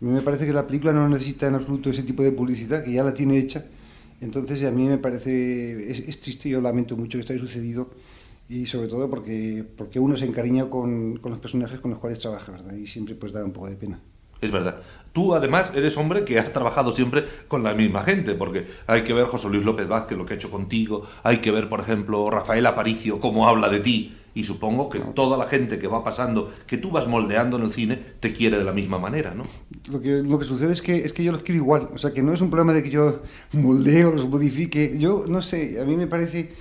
A 0.00 0.04
mí 0.04 0.10
me 0.10 0.22
parece 0.22 0.46
que 0.46 0.52
la 0.52 0.66
película 0.66 0.92
no 0.92 1.08
necesita 1.08 1.48
en 1.48 1.54
absoluto 1.54 1.90
ese 1.90 2.02
tipo 2.02 2.22
de 2.22 2.32
publicidad, 2.32 2.84
que 2.84 2.92
ya 2.92 3.02
la 3.02 3.14
tiene 3.14 3.38
hecha 3.38 3.64
entonces 4.22 4.62
a 4.62 4.70
mí 4.70 4.86
me 4.86 4.98
parece, 4.98 5.90
es, 5.90 5.98
es 6.08 6.20
triste, 6.20 6.48
yo 6.48 6.60
lamento 6.60 6.96
mucho 6.96 7.18
que 7.18 7.22
esto 7.22 7.32
haya 7.32 7.40
sucedido 7.40 7.90
y 8.48 8.66
sobre 8.66 8.86
todo 8.86 9.10
porque, 9.10 9.64
porque 9.76 9.98
uno 9.98 10.16
se 10.16 10.24
encariña 10.24 10.70
con, 10.70 11.16
con 11.16 11.32
los 11.32 11.40
personajes 11.40 11.80
con 11.80 11.90
los 11.90 11.98
cuales 11.98 12.20
trabaja, 12.20 12.52
¿verdad? 12.52 12.74
Y 12.76 12.86
siempre 12.86 13.16
pues 13.16 13.32
da 13.32 13.44
un 13.44 13.52
poco 13.52 13.68
de 13.68 13.74
pena. 13.74 14.00
Es 14.42 14.50
verdad. 14.50 14.82
Tú 15.12 15.34
además 15.34 15.70
eres 15.74 15.96
hombre 15.96 16.24
que 16.24 16.38
has 16.38 16.52
trabajado 16.52 16.92
siempre 16.92 17.24
con 17.46 17.62
la 17.62 17.74
misma 17.74 18.02
gente, 18.02 18.34
porque 18.34 18.66
hay 18.86 19.04
que 19.04 19.12
ver 19.12 19.26
José 19.26 19.48
Luis 19.48 19.64
López 19.64 19.86
Vázquez 19.86 20.18
lo 20.18 20.26
que 20.26 20.34
ha 20.34 20.36
hecho 20.36 20.50
contigo, 20.50 21.06
hay 21.22 21.38
que 21.38 21.52
ver, 21.52 21.68
por 21.68 21.80
ejemplo, 21.80 22.28
Rafael 22.28 22.66
Aparicio 22.66 23.20
cómo 23.20 23.48
habla 23.48 23.68
de 23.68 23.80
ti, 23.80 24.16
y 24.34 24.44
supongo 24.44 24.88
que 24.88 24.98
toda 24.98 25.36
la 25.36 25.46
gente 25.46 25.78
que 25.78 25.86
va 25.86 26.02
pasando, 26.02 26.52
que 26.66 26.78
tú 26.78 26.90
vas 26.90 27.06
moldeando 27.06 27.56
en 27.58 27.64
el 27.64 27.72
cine, 27.72 28.00
te 28.18 28.32
quiere 28.32 28.58
de 28.58 28.64
la 28.64 28.72
misma 28.72 28.98
manera, 28.98 29.34
¿no? 29.34 29.44
Lo 29.90 30.00
que, 30.00 30.22
lo 30.22 30.38
que 30.38 30.44
sucede 30.44 30.72
es 30.72 30.82
que, 30.82 30.96
es 30.96 31.12
que 31.12 31.22
yo 31.22 31.32
los 31.32 31.42
quiero 31.42 31.60
igual, 31.60 31.90
o 31.94 31.98
sea, 31.98 32.12
que 32.12 32.22
no 32.22 32.32
es 32.32 32.40
un 32.40 32.50
problema 32.50 32.72
de 32.72 32.82
que 32.82 32.90
yo 32.90 33.22
moldeo, 33.52 34.10
los 34.10 34.28
modifique, 34.28 34.96
yo 34.98 35.24
no 35.28 35.42
sé, 35.42 35.78
a 35.80 35.84
mí 35.84 35.96
me 35.96 36.06
parece 36.06 36.52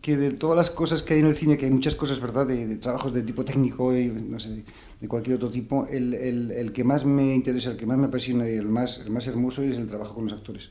que 0.00 0.16
de 0.16 0.30
todas 0.30 0.56
las 0.56 0.70
cosas 0.70 1.02
que 1.02 1.14
hay 1.14 1.20
en 1.20 1.26
el 1.26 1.36
cine, 1.36 1.58
que 1.58 1.64
hay 1.66 1.72
muchas 1.72 1.96
cosas, 1.96 2.20
¿verdad?, 2.20 2.46
de, 2.46 2.66
de 2.66 2.76
trabajos 2.76 3.12
de 3.12 3.22
tipo 3.22 3.44
técnico 3.44 3.96
y, 3.96 4.06
no 4.06 4.38
sé, 4.38 4.62
de 5.00 5.08
cualquier 5.08 5.36
otro 5.36 5.50
tipo, 5.50 5.86
el, 5.88 6.14
el, 6.14 6.50
el, 6.50 6.72
que 6.72 6.84
más 6.84 7.04
me 7.04 7.34
interesa, 7.34 7.70
el 7.70 7.76
que 7.76 7.86
más 7.86 7.98
me 7.98 8.06
apasiona 8.06 8.48
y 8.48 8.54
el 8.54 8.68
más, 8.68 8.98
el 8.98 9.10
más 9.10 9.26
hermoso 9.26 9.62
es 9.62 9.76
el 9.76 9.88
trabajo 9.88 10.14
con 10.14 10.24
los 10.24 10.32
actores. 10.32 10.70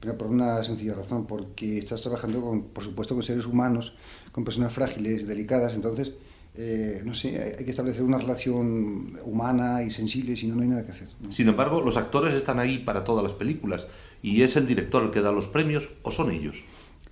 Pero 0.00 0.18
por 0.18 0.26
una 0.26 0.64
sencilla 0.64 0.94
razón, 0.94 1.26
porque 1.26 1.78
estás 1.78 2.02
trabajando, 2.02 2.40
con, 2.40 2.62
por 2.64 2.82
supuesto, 2.82 3.14
con 3.14 3.22
seres 3.22 3.46
humanos, 3.46 3.94
con 4.32 4.44
personas 4.44 4.72
frágiles, 4.72 5.28
delicadas, 5.28 5.74
entonces, 5.74 6.12
eh, 6.56 7.02
no 7.04 7.14
sé, 7.14 7.54
hay, 7.56 7.64
que 7.64 7.70
establecer 7.70 8.02
una 8.02 8.18
relación 8.18 9.18
humana 9.24 9.84
y 9.84 9.92
sensible, 9.92 10.36
si 10.36 10.48
no, 10.48 10.56
no 10.56 10.62
hay 10.62 10.68
nada 10.68 10.84
que 10.84 10.90
hacer. 10.90 11.08
Sin 11.30 11.48
embargo, 11.48 11.80
los 11.80 11.96
actores 11.96 12.34
están 12.34 12.58
ahí 12.58 12.78
para 12.78 13.04
todas 13.04 13.22
las 13.22 13.32
películas, 13.32 13.86
y 14.22 14.42
es 14.42 14.56
el 14.56 14.66
director 14.66 15.04
el 15.04 15.12
que 15.12 15.20
da 15.20 15.30
los 15.30 15.46
premios, 15.46 15.88
o 16.02 16.10
son 16.10 16.32
ellos. 16.32 16.64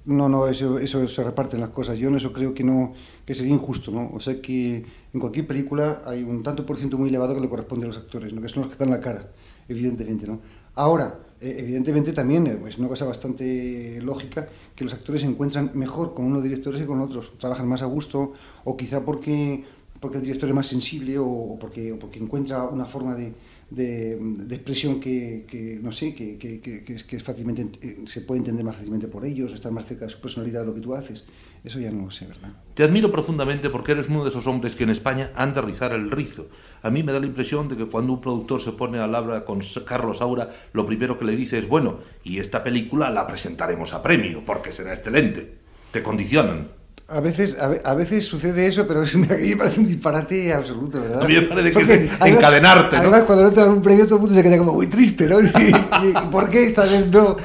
No, 0.06 0.30
no, 0.30 0.46
eso, 0.48 0.78
eso 0.78 1.06
se 1.08 1.22
reparten 1.22 1.60
las 1.60 1.70
cosas. 1.70 1.98
Yo 1.98 2.08
en 2.08 2.16
eso 2.16 2.32
creo 2.32 2.54
que 2.54 2.64
no, 2.64 2.94
que 3.26 3.34
sería 3.34 3.52
injusto, 3.52 3.90
¿no? 3.90 4.10
O 4.14 4.20
sea 4.20 4.40
que 4.40 4.84
en 5.12 5.20
cualquier 5.20 5.46
película 5.46 6.02
hay 6.06 6.22
un 6.22 6.42
tanto 6.42 6.64
por 6.64 6.78
ciento 6.78 6.96
muy 6.96 7.10
elevado 7.10 7.34
que 7.34 7.40
le 7.40 7.48
corresponde 7.48 7.84
a 7.84 7.88
los 7.88 7.98
actores, 7.98 8.32
¿no? 8.32 8.40
Que 8.40 8.48
son 8.48 8.62
los 8.62 8.68
que 8.68 8.72
están 8.72 8.88
en 8.88 8.94
la 8.94 9.00
cara, 9.00 9.28
evidentemente, 9.68 10.26
¿no? 10.26 10.40
Ahora, 10.74 11.18
eh, 11.40 11.56
evidentemente 11.58 12.12
también 12.14 12.46
eh, 12.46 12.58
es 12.66 12.78
una 12.78 12.88
cosa 12.88 13.04
bastante 13.04 14.00
lógica 14.02 14.48
que 14.74 14.84
los 14.84 14.94
actores 14.94 15.20
se 15.20 15.26
encuentran 15.26 15.70
mejor 15.74 16.14
con 16.14 16.24
unos 16.24 16.42
directores 16.42 16.80
que 16.80 16.86
con 16.86 17.00
otros, 17.00 17.32
trabajan 17.38 17.68
más 17.68 17.82
a 17.82 17.86
gusto, 17.86 18.32
o 18.64 18.76
quizá 18.78 19.04
porque, 19.04 19.64
porque 20.00 20.16
el 20.16 20.24
director 20.24 20.48
es 20.48 20.54
más 20.54 20.66
sensible, 20.66 21.18
o, 21.18 21.58
porque, 21.60 21.92
o 21.92 21.98
porque 21.98 22.18
encuentra 22.18 22.64
una 22.64 22.86
forma 22.86 23.14
de, 23.14 23.34
de, 23.70 24.18
expresión 24.50 25.00
que, 25.00 25.78
no 25.82 25.92
sé, 25.92 26.14
que, 26.14 26.38
que, 26.38 27.20
fácilmente, 27.20 27.68
eh, 27.82 28.02
se 28.06 28.20
puede 28.20 28.38
entender 28.38 28.64
más 28.64 28.76
fácilmente 28.76 29.06
por 29.06 29.24
ellos, 29.24 29.52
estar 29.52 29.70
más 29.70 29.86
cerca 29.86 30.06
de 30.06 30.10
su 30.10 30.20
personalidad 30.20 30.60
de 30.60 30.66
lo 30.66 30.74
que 30.74 30.80
tú 30.80 30.94
haces. 30.94 31.24
Eso 31.62 31.78
ya 31.78 31.90
no 31.90 32.06
lo 32.06 32.10
sé, 32.10 32.26
¿verdad? 32.26 32.52
Te 32.74 32.84
admiro 32.84 33.10
profundamente 33.10 33.68
porque 33.70 33.92
eres 33.92 34.08
uno 34.08 34.24
de 34.24 34.30
esos 34.30 34.46
hombres 34.46 34.74
que 34.74 34.84
en 34.84 34.90
España 34.90 35.30
han 35.36 35.54
de 35.54 35.60
rizar 35.60 35.92
el 35.92 36.10
rizo. 36.10 36.48
A 36.82 36.90
mí 36.90 37.02
me 37.02 37.12
da 37.12 37.20
la 37.20 37.26
impresión 37.26 37.68
de 37.68 37.76
que 37.76 37.86
cuando 37.86 38.14
un 38.14 38.20
productor 38.20 38.60
se 38.60 38.72
pone 38.72 38.98
a 38.98 39.04
hablar 39.04 39.44
con 39.44 39.60
Carlos 39.86 40.18
Saura, 40.18 40.48
lo 40.72 40.86
primero 40.86 41.18
que 41.18 41.26
le 41.26 41.36
dice 41.36 41.58
es, 41.58 41.68
bueno, 41.68 41.98
y 42.24 42.38
esta 42.38 42.64
película 42.64 43.10
la 43.10 43.26
presentaremos 43.26 43.92
a 43.92 44.02
premio, 44.02 44.42
porque 44.44 44.72
será 44.72 44.94
excelente. 44.94 45.58
Te 45.92 46.02
condicionan. 46.02 46.79
A 47.10 47.18
veces, 47.18 47.56
a, 47.58 47.90
a, 47.90 47.94
veces 47.94 48.24
sucede 48.24 48.66
eso, 48.66 48.86
pero 48.86 49.02
es, 49.04 49.14
a 49.16 49.18
mí 49.18 49.26
me 49.26 49.56
parece 49.56 49.80
un 49.80 49.86
disparate 49.86 50.52
absoluto, 50.52 51.00
¿verdad? 51.00 51.22
A 51.22 51.26
mí 51.26 51.34
me 51.34 51.42
parece 51.42 51.70
que 51.72 51.82
es 51.82 51.90
además, 51.90 52.28
encadenarte, 52.38 52.96
¿no? 52.96 53.02
Además, 53.02 53.22
cuando 53.24 53.44
no 53.44 53.50
te 53.50 53.60
dan 53.60 53.70
un 53.70 53.82
premio, 53.82 54.04
todo 54.04 54.16
el 54.16 54.20
mundo 54.20 54.36
se 54.36 54.42
queda 54.42 54.58
como 54.58 54.74
muy 54.74 54.86
triste, 54.86 55.26
¿no? 55.26 55.40
Y, 55.42 55.46
y, 55.46 56.08
y 56.10 56.30
¿Por 56.30 56.48
qué 56.48 56.64
esta 56.64 56.84
vez 56.84 57.10
no? 57.10 57.36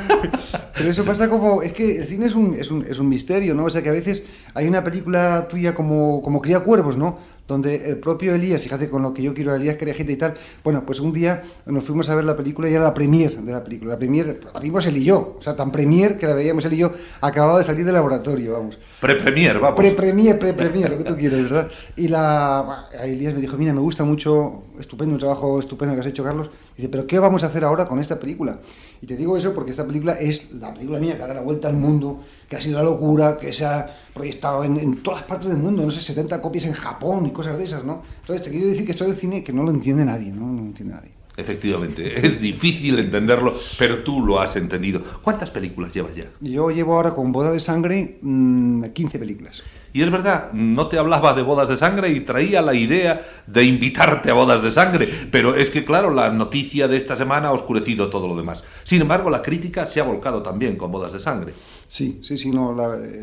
Pero 0.78 0.92
eso 0.92 1.04
pasa 1.06 1.30
como... 1.30 1.62
Es 1.62 1.74
que 1.74 1.98
el 1.98 2.08
cine 2.08 2.28
es 2.28 2.36
un, 2.36 2.54
es 2.54 2.70
un, 2.70 2.86
es 2.88 3.00
un 3.00 3.10
misterio, 3.10 3.56
¿no? 3.56 3.66
O 3.66 3.70
sea, 3.70 3.82
que 3.82 3.90
a 3.90 3.94
veces 3.94 4.24
hay 4.54 4.68
una 4.68 4.84
película 4.84 5.48
tuya 5.50 5.74
como, 5.74 6.22
como 6.22 6.42
Cría 6.42 6.60
Cuervos, 6.60 6.98
¿no? 6.98 7.18
Donde 7.48 7.90
el 7.90 7.98
propio 7.98 8.34
Elías, 8.34 8.62
fíjate 8.62 8.90
con 8.90 9.04
lo 9.04 9.14
que 9.14 9.22
yo 9.22 9.34
quiero 9.34 9.54
a 9.54 9.56
Elías, 9.56 9.76
quería 9.76 9.94
gente 9.94 10.14
y 10.14 10.16
tal, 10.16 10.36
bueno, 10.64 10.84
pues 10.86 11.00
un 11.00 11.14
día 11.14 11.44
nos 11.66 11.84
fuimos 11.84 12.10
a 12.10 12.16
ver 12.16 12.24
la 12.24 12.36
película 12.36 12.70
y 12.70 12.74
era 12.74 12.84
la 12.84 12.94
premier 12.94 13.36
de 13.38 13.52
la 13.52 13.64
película, 13.64 13.92
la 13.92 13.98
premier, 13.98 14.40
la 14.54 14.60
vimos 14.60 14.86
él 14.88 14.98
y 14.98 15.04
yo, 15.04 15.36
o 15.40 15.42
sea, 15.42 15.56
tan 15.56 15.72
premier 15.72 16.18
que 16.18 16.26
la 16.26 16.34
veíamos 16.34 16.66
él 16.66 16.74
y 16.74 16.78
yo, 16.78 16.94
acababa 17.22 17.60
de 17.60 17.64
salir 17.64 17.86
del 17.86 17.94
laboratorio, 17.94 18.54
vamos. 18.54 18.78
Pre-premier, 19.00 19.60
vamos. 19.60 19.78
Pre-premier, 19.78 20.40
pre-premier, 20.40 20.90
lo 20.90 20.98
que 20.98 21.04
tú 21.04 21.16
quieres, 21.16 21.44
¿verdad? 21.44 21.70
Y 21.96 22.08
la, 22.08 22.88
a 22.88 23.06
Elías 23.06 23.34
me 23.34 23.42
dijo, 23.42 23.58
mira, 23.58 23.74
me 23.74 23.82
gusta 23.82 24.04
mucho, 24.04 24.64
estupendo, 24.80 25.14
un 25.14 25.20
trabajo 25.20 25.60
estupendo 25.60 25.94
que 25.94 26.02
has 26.02 26.08
hecho, 26.08 26.24
Carlos, 26.24 26.50
dice, 26.76 26.90
pero 26.90 27.06
¿qué 27.06 27.20
vamos 27.20 27.44
a 27.44 27.48
hacer 27.48 27.64
ahora 27.64 27.86
con 27.86 28.00
esta 28.00 28.20
película? 28.20 28.60
Y 29.02 29.06
te 29.06 29.16
digo 29.16 29.38
eso 29.38 29.54
porque 29.54 29.72
esta 29.72 29.86
película 29.86 30.14
es 30.14 30.52
la 30.54 30.74
película 30.74 31.00
mía 31.00 31.14
que 31.14 31.20
dado 31.20 31.36
la 31.36 31.42
vuelta 31.42 31.68
al 31.68 31.76
mundo, 31.76 32.24
que 32.56 32.60
ha 32.60 32.64
sido 32.64 32.78
la 32.78 32.86
locura, 32.86 33.38
que 33.38 33.52
se 33.52 33.66
ha 33.66 33.94
proyectado 34.14 34.64
en, 34.64 34.78
en, 34.78 35.04
todas 35.04 35.24
partes 35.24 35.50
del 35.50 35.58
mundo, 35.58 35.84
no 35.84 35.92
sé, 35.92 36.02
70 36.02 36.42
copias 36.42 36.66
en 36.66 36.72
Japón 36.72 37.26
y 37.26 37.32
cosas 37.32 37.58
de 37.58 37.66
esas, 37.66 37.84
¿no? 37.84 38.02
Entonces 38.22 38.46
te 38.46 38.50
quiero 38.50 38.68
decir 38.68 38.86
que 38.86 38.94
esto 38.94 39.04
del 39.04 39.16
cine 39.16 39.44
que 39.44 39.52
no 39.52 39.64
lo 39.64 39.72
entiende 39.72 40.06
nadie, 40.06 40.32
¿no? 40.32 40.46
No 40.48 40.62
lo 40.62 40.68
entiende 40.68 40.94
nadie. 40.94 41.12
Efectivamente, 41.36 42.18
es 42.26 42.40
difícil 42.40 42.98
entenderlo, 43.00 43.56
pero 43.78 44.04
tú 44.04 44.26
lo 44.26 44.40
has 44.40 44.56
entendido. 44.56 45.02
¿Cuántas 45.22 45.52
películas 45.52 45.94
llevas 45.94 46.16
ya? 46.16 46.28
Yo 46.40 46.72
llevo 46.72 46.96
ahora 46.96 47.14
con 47.14 47.34
Boda 47.34 47.52
de 47.52 47.60
Sangre 47.60 48.20
mmm, 48.22 48.86
15 48.86 49.20
películas. 49.20 49.62
Y 49.96 50.04
es 50.04 50.12
verdad, 50.12 50.52
no 50.52 50.90
te 50.90 50.98
hablaba 50.98 51.34
de 51.34 51.42
bodas 51.42 51.70
de 51.70 51.78
sangre 51.78 52.12
y 52.12 52.20
traía 52.20 52.62
la 52.62 52.74
idea 52.74 53.22
de 53.48 53.64
invitarte 53.64 54.30
a 54.30 54.34
bodas 54.34 54.62
de 54.62 54.70
sangre, 54.70 55.08
pero 55.32 55.56
es 55.56 55.70
que 55.70 55.86
claro, 55.86 56.14
la 56.14 56.30
noticia 56.32 56.90
de 56.90 56.98
esta 56.98 57.16
semana 57.16 57.48
ha 57.48 57.54
oscurecido 57.54 58.10
todo 58.10 58.28
lo 58.28 58.36
demás. 58.36 58.62
Sin 58.84 59.02
embargo, 59.02 59.30
la 59.30 59.42
crítica 59.42 59.86
se 59.86 60.02
ha 60.02 60.04
volcado 60.04 60.44
también 60.44 60.76
con 60.76 60.92
bodas 60.92 61.14
de 61.14 61.22
sangre. 61.22 61.54
Sí, 61.88 62.20
sí, 62.24 62.36
sí, 62.36 62.52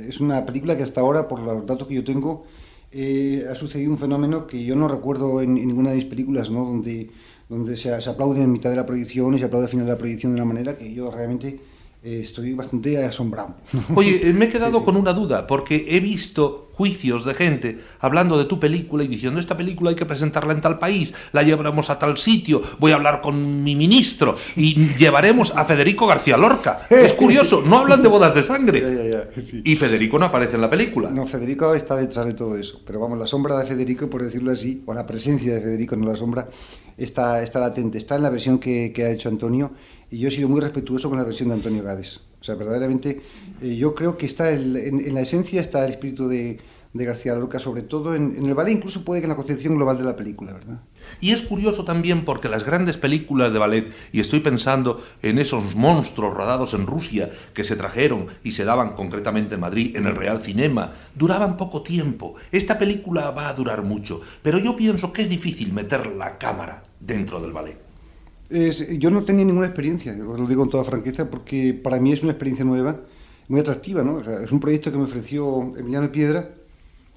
es 0.08 0.18
una 0.18 0.46
película 0.46 0.74
que 0.74 0.82
hasta 0.82 1.02
ahora, 1.02 1.28
por 1.28 1.40
los 1.40 1.66
datos 1.66 1.86
que 1.86 1.92
yo 1.96 2.04
tengo, 2.04 2.46
eh, 2.90 3.44
ha 3.50 3.54
sucedido 3.54 3.90
un 3.90 3.98
fenómeno 3.98 4.46
que 4.46 4.64
yo 4.64 4.74
no 4.74 4.88
recuerdo 4.88 5.42
en, 5.42 5.58
en 5.58 5.68
ninguna 5.68 5.90
de 5.90 5.96
mis 5.96 6.06
películas, 6.06 6.48
¿no? 6.48 6.64
Donde, 6.64 7.10
donde 7.50 7.76
se, 7.76 8.00
se 8.00 8.08
aplaude 8.08 8.40
en 8.40 8.50
mitad 8.50 8.70
de 8.70 8.76
la 8.76 8.86
proyección 8.86 9.34
y 9.34 9.38
se 9.38 9.44
aplaude 9.44 9.66
al 9.66 9.70
final 9.70 9.84
de 9.84 9.92
la 9.92 9.98
proyección 9.98 10.32
de 10.32 10.40
una 10.40 10.46
manera 10.46 10.78
que 10.78 10.90
yo 10.94 11.10
realmente... 11.10 11.60
Eh, 12.02 12.20
estoy 12.20 12.52
bastante 12.54 12.98
asombrado. 13.04 13.56
Oye, 13.94 14.32
me 14.32 14.46
he 14.46 14.48
quedado 14.52 14.80
sí, 14.80 14.84
sí. 14.84 14.84
con 14.84 14.96
una 14.96 15.12
duda, 15.12 15.46
porque 15.46 15.86
he 15.88 16.00
visto 16.00 16.71
juicios 16.72 17.24
de 17.24 17.34
gente 17.34 17.80
hablando 18.00 18.38
de 18.38 18.44
tu 18.46 18.58
película 18.58 19.04
y 19.04 19.08
diciendo 19.08 19.40
esta 19.40 19.56
película 19.56 19.90
hay 19.90 19.96
que 19.96 20.06
presentarla 20.06 20.52
en 20.52 20.60
tal 20.60 20.78
país, 20.78 21.12
la 21.32 21.42
llevaremos 21.42 21.90
a 21.90 21.98
tal 21.98 22.18
sitio, 22.18 22.62
voy 22.78 22.92
a 22.92 22.96
hablar 22.96 23.20
con 23.20 23.62
mi 23.62 23.76
ministro 23.76 24.34
y 24.56 24.94
llevaremos 24.96 25.52
a 25.54 25.64
Federico 25.64 26.06
García 26.06 26.36
Lorca. 26.36 26.86
Es 26.90 27.12
curioso, 27.14 27.62
no 27.66 27.78
hablan 27.78 28.02
de 28.02 28.08
bodas 28.08 28.34
de 28.34 28.42
sangre. 28.42 28.80
Ya, 28.80 28.90
ya, 28.90 29.30
ya, 29.34 29.42
sí. 29.42 29.62
Y 29.64 29.76
Federico 29.76 30.18
no 30.18 30.26
aparece 30.26 30.54
en 30.54 30.60
la 30.60 30.70
película. 30.70 31.10
No, 31.10 31.26
Federico 31.26 31.74
está 31.74 31.96
detrás 31.96 32.26
de 32.26 32.34
todo 32.34 32.56
eso. 32.56 32.80
Pero 32.86 33.00
vamos, 33.00 33.18
la 33.18 33.26
sombra 33.26 33.58
de 33.58 33.66
Federico, 33.66 34.08
por 34.08 34.22
decirlo 34.22 34.52
así, 34.52 34.82
o 34.86 34.94
la 34.94 35.06
presencia 35.06 35.54
de 35.54 35.60
Federico, 35.60 35.96
no 35.96 36.06
la 36.06 36.16
sombra, 36.16 36.48
está, 36.96 37.42
está 37.42 37.60
latente. 37.60 37.98
Está 37.98 38.16
en 38.16 38.22
la 38.22 38.30
versión 38.30 38.58
que, 38.58 38.92
que 38.94 39.04
ha 39.04 39.10
hecho 39.10 39.28
Antonio. 39.28 39.72
Y 40.10 40.18
yo 40.18 40.28
he 40.28 40.30
sido 40.30 40.48
muy 40.48 40.60
respetuoso 40.60 41.08
con 41.08 41.18
la 41.18 41.24
versión 41.24 41.48
de 41.48 41.56
Antonio 41.56 41.82
Gades. 41.82 42.20
O 42.42 42.44
sea, 42.44 42.56
verdaderamente, 42.56 43.22
eh, 43.62 43.76
yo 43.76 43.94
creo 43.94 44.16
que 44.18 44.26
está 44.26 44.50
el- 44.50 44.76
en, 44.76 45.14
la 45.14 45.20
esencia 45.20 45.60
está 45.60 45.86
el 45.86 45.92
espíritu 45.92 46.26
de, 46.28 46.58
de 46.92 47.04
García 47.04 47.36
Lorca, 47.36 47.60
sobre 47.60 47.82
todo 47.82 48.16
en, 48.16 48.34
en 48.36 48.46
el 48.46 48.54
ballet, 48.54 48.72
incluso 48.72 49.04
puede 49.04 49.20
que 49.20 49.26
en 49.26 49.30
la 49.30 49.36
concepción 49.36 49.76
global 49.76 49.96
de 49.96 50.02
la 50.02 50.16
película, 50.16 50.52
¿verdad? 50.52 50.80
Y 51.20 51.30
es 51.30 51.42
curioso 51.42 51.84
también 51.84 52.24
porque 52.24 52.48
las 52.48 52.64
grandes 52.64 52.96
películas 52.96 53.52
de 53.52 53.60
ballet, 53.60 53.92
y 54.10 54.18
estoy 54.18 54.40
pensando 54.40 55.00
en 55.22 55.38
esos 55.38 55.76
monstruos 55.76 56.34
rodados 56.34 56.74
en 56.74 56.88
Rusia 56.88 57.30
que 57.54 57.62
se 57.62 57.76
trajeron 57.76 58.26
y 58.42 58.52
se 58.52 58.64
daban 58.64 58.94
concretamente 58.94 59.54
en 59.54 59.60
Madrid, 59.60 59.96
en 59.96 60.06
el 60.08 60.16
Real 60.16 60.42
Cinema, 60.42 60.94
duraban 61.14 61.56
poco 61.56 61.82
tiempo. 61.82 62.34
Esta 62.50 62.76
película 62.76 63.30
va 63.30 63.48
a 63.48 63.54
durar 63.54 63.82
mucho, 63.84 64.20
pero 64.42 64.58
yo 64.58 64.74
pienso 64.74 65.12
que 65.12 65.22
es 65.22 65.28
difícil 65.28 65.72
meter 65.72 66.06
la 66.08 66.38
cámara 66.38 66.82
dentro 66.98 67.40
del 67.40 67.52
ballet. 67.52 67.91
Es- 68.48 68.86
yo 68.98 69.10
no 69.10 69.24
tenía 69.24 69.44
ninguna 69.44 69.66
experiencia, 69.66 70.12
lo 70.14 70.46
digo 70.46 70.62
con 70.62 70.70
toda 70.70 70.84
franqueza, 70.84 71.30
porque 71.30 71.72
para 71.74 71.98
mí 72.00 72.12
es 72.12 72.22
una 72.22 72.32
experiencia 72.32 72.64
nueva, 72.64 73.00
muy 73.48 73.60
atractiva, 73.60 74.02
¿no? 74.02 74.16
O 74.16 74.24
sea, 74.24 74.42
es 74.42 74.52
un 74.52 74.60
proyecto 74.60 74.92
que 74.92 74.98
me 74.98 75.04
ofreció 75.04 75.72
Emiliano 75.76 76.10
Piedra. 76.12 76.50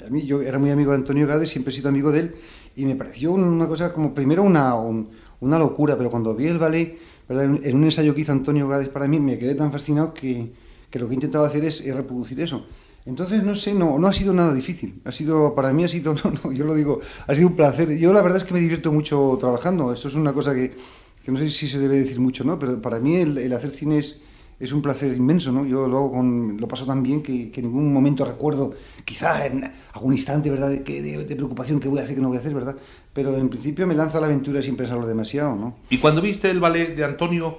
A 0.05 0.09
mí, 0.09 0.25
yo 0.25 0.41
era 0.41 0.59
muy 0.59 0.71
amigo 0.71 0.91
de 0.91 0.97
Antonio 0.97 1.27
Gades, 1.27 1.49
siempre 1.49 1.71
he 1.73 1.75
sido 1.75 1.89
amigo 1.89 2.11
de 2.11 2.19
él, 2.19 2.35
y 2.75 2.85
me 2.85 2.95
pareció 2.95 3.33
una 3.33 3.67
cosa 3.67 3.93
como, 3.93 4.13
primero, 4.13 4.43
una, 4.43 4.75
un- 4.75 5.09
una 5.41 5.59
locura, 5.59 5.97
pero 5.97 6.09
cuando 6.09 6.35
vi 6.35 6.47
el 6.47 6.59
ballet, 6.59 6.97
en 7.29 7.75
un 7.75 7.83
ensayo 7.85 8.13
que 8.15 8.21
hizo 8.21 8.31
Antonio 8.31 8.67
Gades 8.67 8.89
para 8.89 9.07
mí, 9.07 9.19
me 9.19 9.37
quedé 9.37 9.55
tan 9.55 9.71
fascinado 9.71 10.13
que, 10.13 10.51
que 10.89 10.99
lo 10.99 11.07
que 11.07 11.13
he 11.13 11.15
intentado 11.15 11.45
hacer 11.45 11.65
es, 11.65 11.81
es 11.81 11.95
reproducir 11.95 12.39
eso. 12.41 12.67
Entonces, 13.05 13.43
no 13.43 13.55
sé, 13.55 13.73
no, 13.73 13.99
no 13.99 14.07
ha 14.07 14.13
sido 14.13 14.33
nada 14.33 14.53
difícil. 14.53 15.01
Ha 15.05 15.11
sido, 15.11 15.53
para 15.55 15.71
mí 15.73 15.83
ha 15.83 15.87
sido, 15.87 16.13
no, 16.23 16.31
no, 16.43 16.51
yo 16.51 16.65
lo 16.65 16.73
digo, 16.75 17.01
ha 17.27 17.35
sido 17.35 17.47
un 17.49 17.55
placer. 17.55 17.97
Yo 17.97 18.13
la 18.13 18.21
verdad 18.21 18.37
es 18.37 18.43
que 18.45 18.53
me 18.53 18.59
divierto 18.59 18.91
mucho 18.91 19.37
trabajando. 19.39 19.93
Eso 19.93 20.07
es 20.07 20.15
una 20.15 20.33
cosa 20.33 20.53
que, 20.55 20.75
que 21.25 21.31
no 21.31 21.39
sé 21.39 21.49
si 21.49 21.67
se 21.67 21.79
debe 21.79 21.97
decir 21.97 22.19
mucho, 22.19 22.43
¿no? 22.43 22.59
Pero 22.59 22.81
para 22.81 22.99
mí 22.99 23.15
el, 23.15 23.37
el 23.37 23.51
hacer 23.53 23.71
cine 23.71 23.97
es, 23.97 24.19
es 24.59 24.71
un 24.71 24.81
placer 24.81 25.11
inmenso, 25.17 25.51
¿no? 25.51 25.65
Yo 25.65 25.87
lo 25.87 25.97
hago 25.97 26.11
con, 26.11 26.57
lo 26.57 26.67
paso 26.67 26.85
tan 26.85 27.01
bien 27.01 27.23
que, 27.23 27.49
que 27.51 27.59
en 27.61 27.67
ningún 27.67 27.91
momento 27.91 28.23
recuerdo, 28.23 28.73
quizá 29.03 29.45
en 29.47 29.69
algún 29.93 30.13
instante, 30.13 30.49
¿verdad?, 30.49 30.69
de, 30.69 30.79
de, 30.79 31.25
de 31.25 31.35
preocupación, 31.35 31.79
qué 31.79 31.87
voy 31.89 31.99
a 31.99 32.03
hacer, 32.03 32.15
qué 32.15 32.21
no 32.21 32.27
voy 32.29 32.37
a 32.37 32.41
hacer, 32.41 32.53
¿verdad? 32.53 32.75
Pero 33.11 33.35
en 33.37 33.49
principio 33.49 33.87
me 33.87 33.95
lanzo 33.95 34.17
a 34.17 34.21
la 34.21 34.27
aventura 34.27 34.61
sin 34.61 34.77
pensarlo 34.77 35.07
demasiado, 35.07 35.55
¿no? 35.55 35.75
Y 35.89 35.97
cuando 35.97 36.21
viste 36.21 36.49
el 36.51 36.59
ballet 36.59 36.95
de 36.95 37.03
Antonio, 37.03 37.57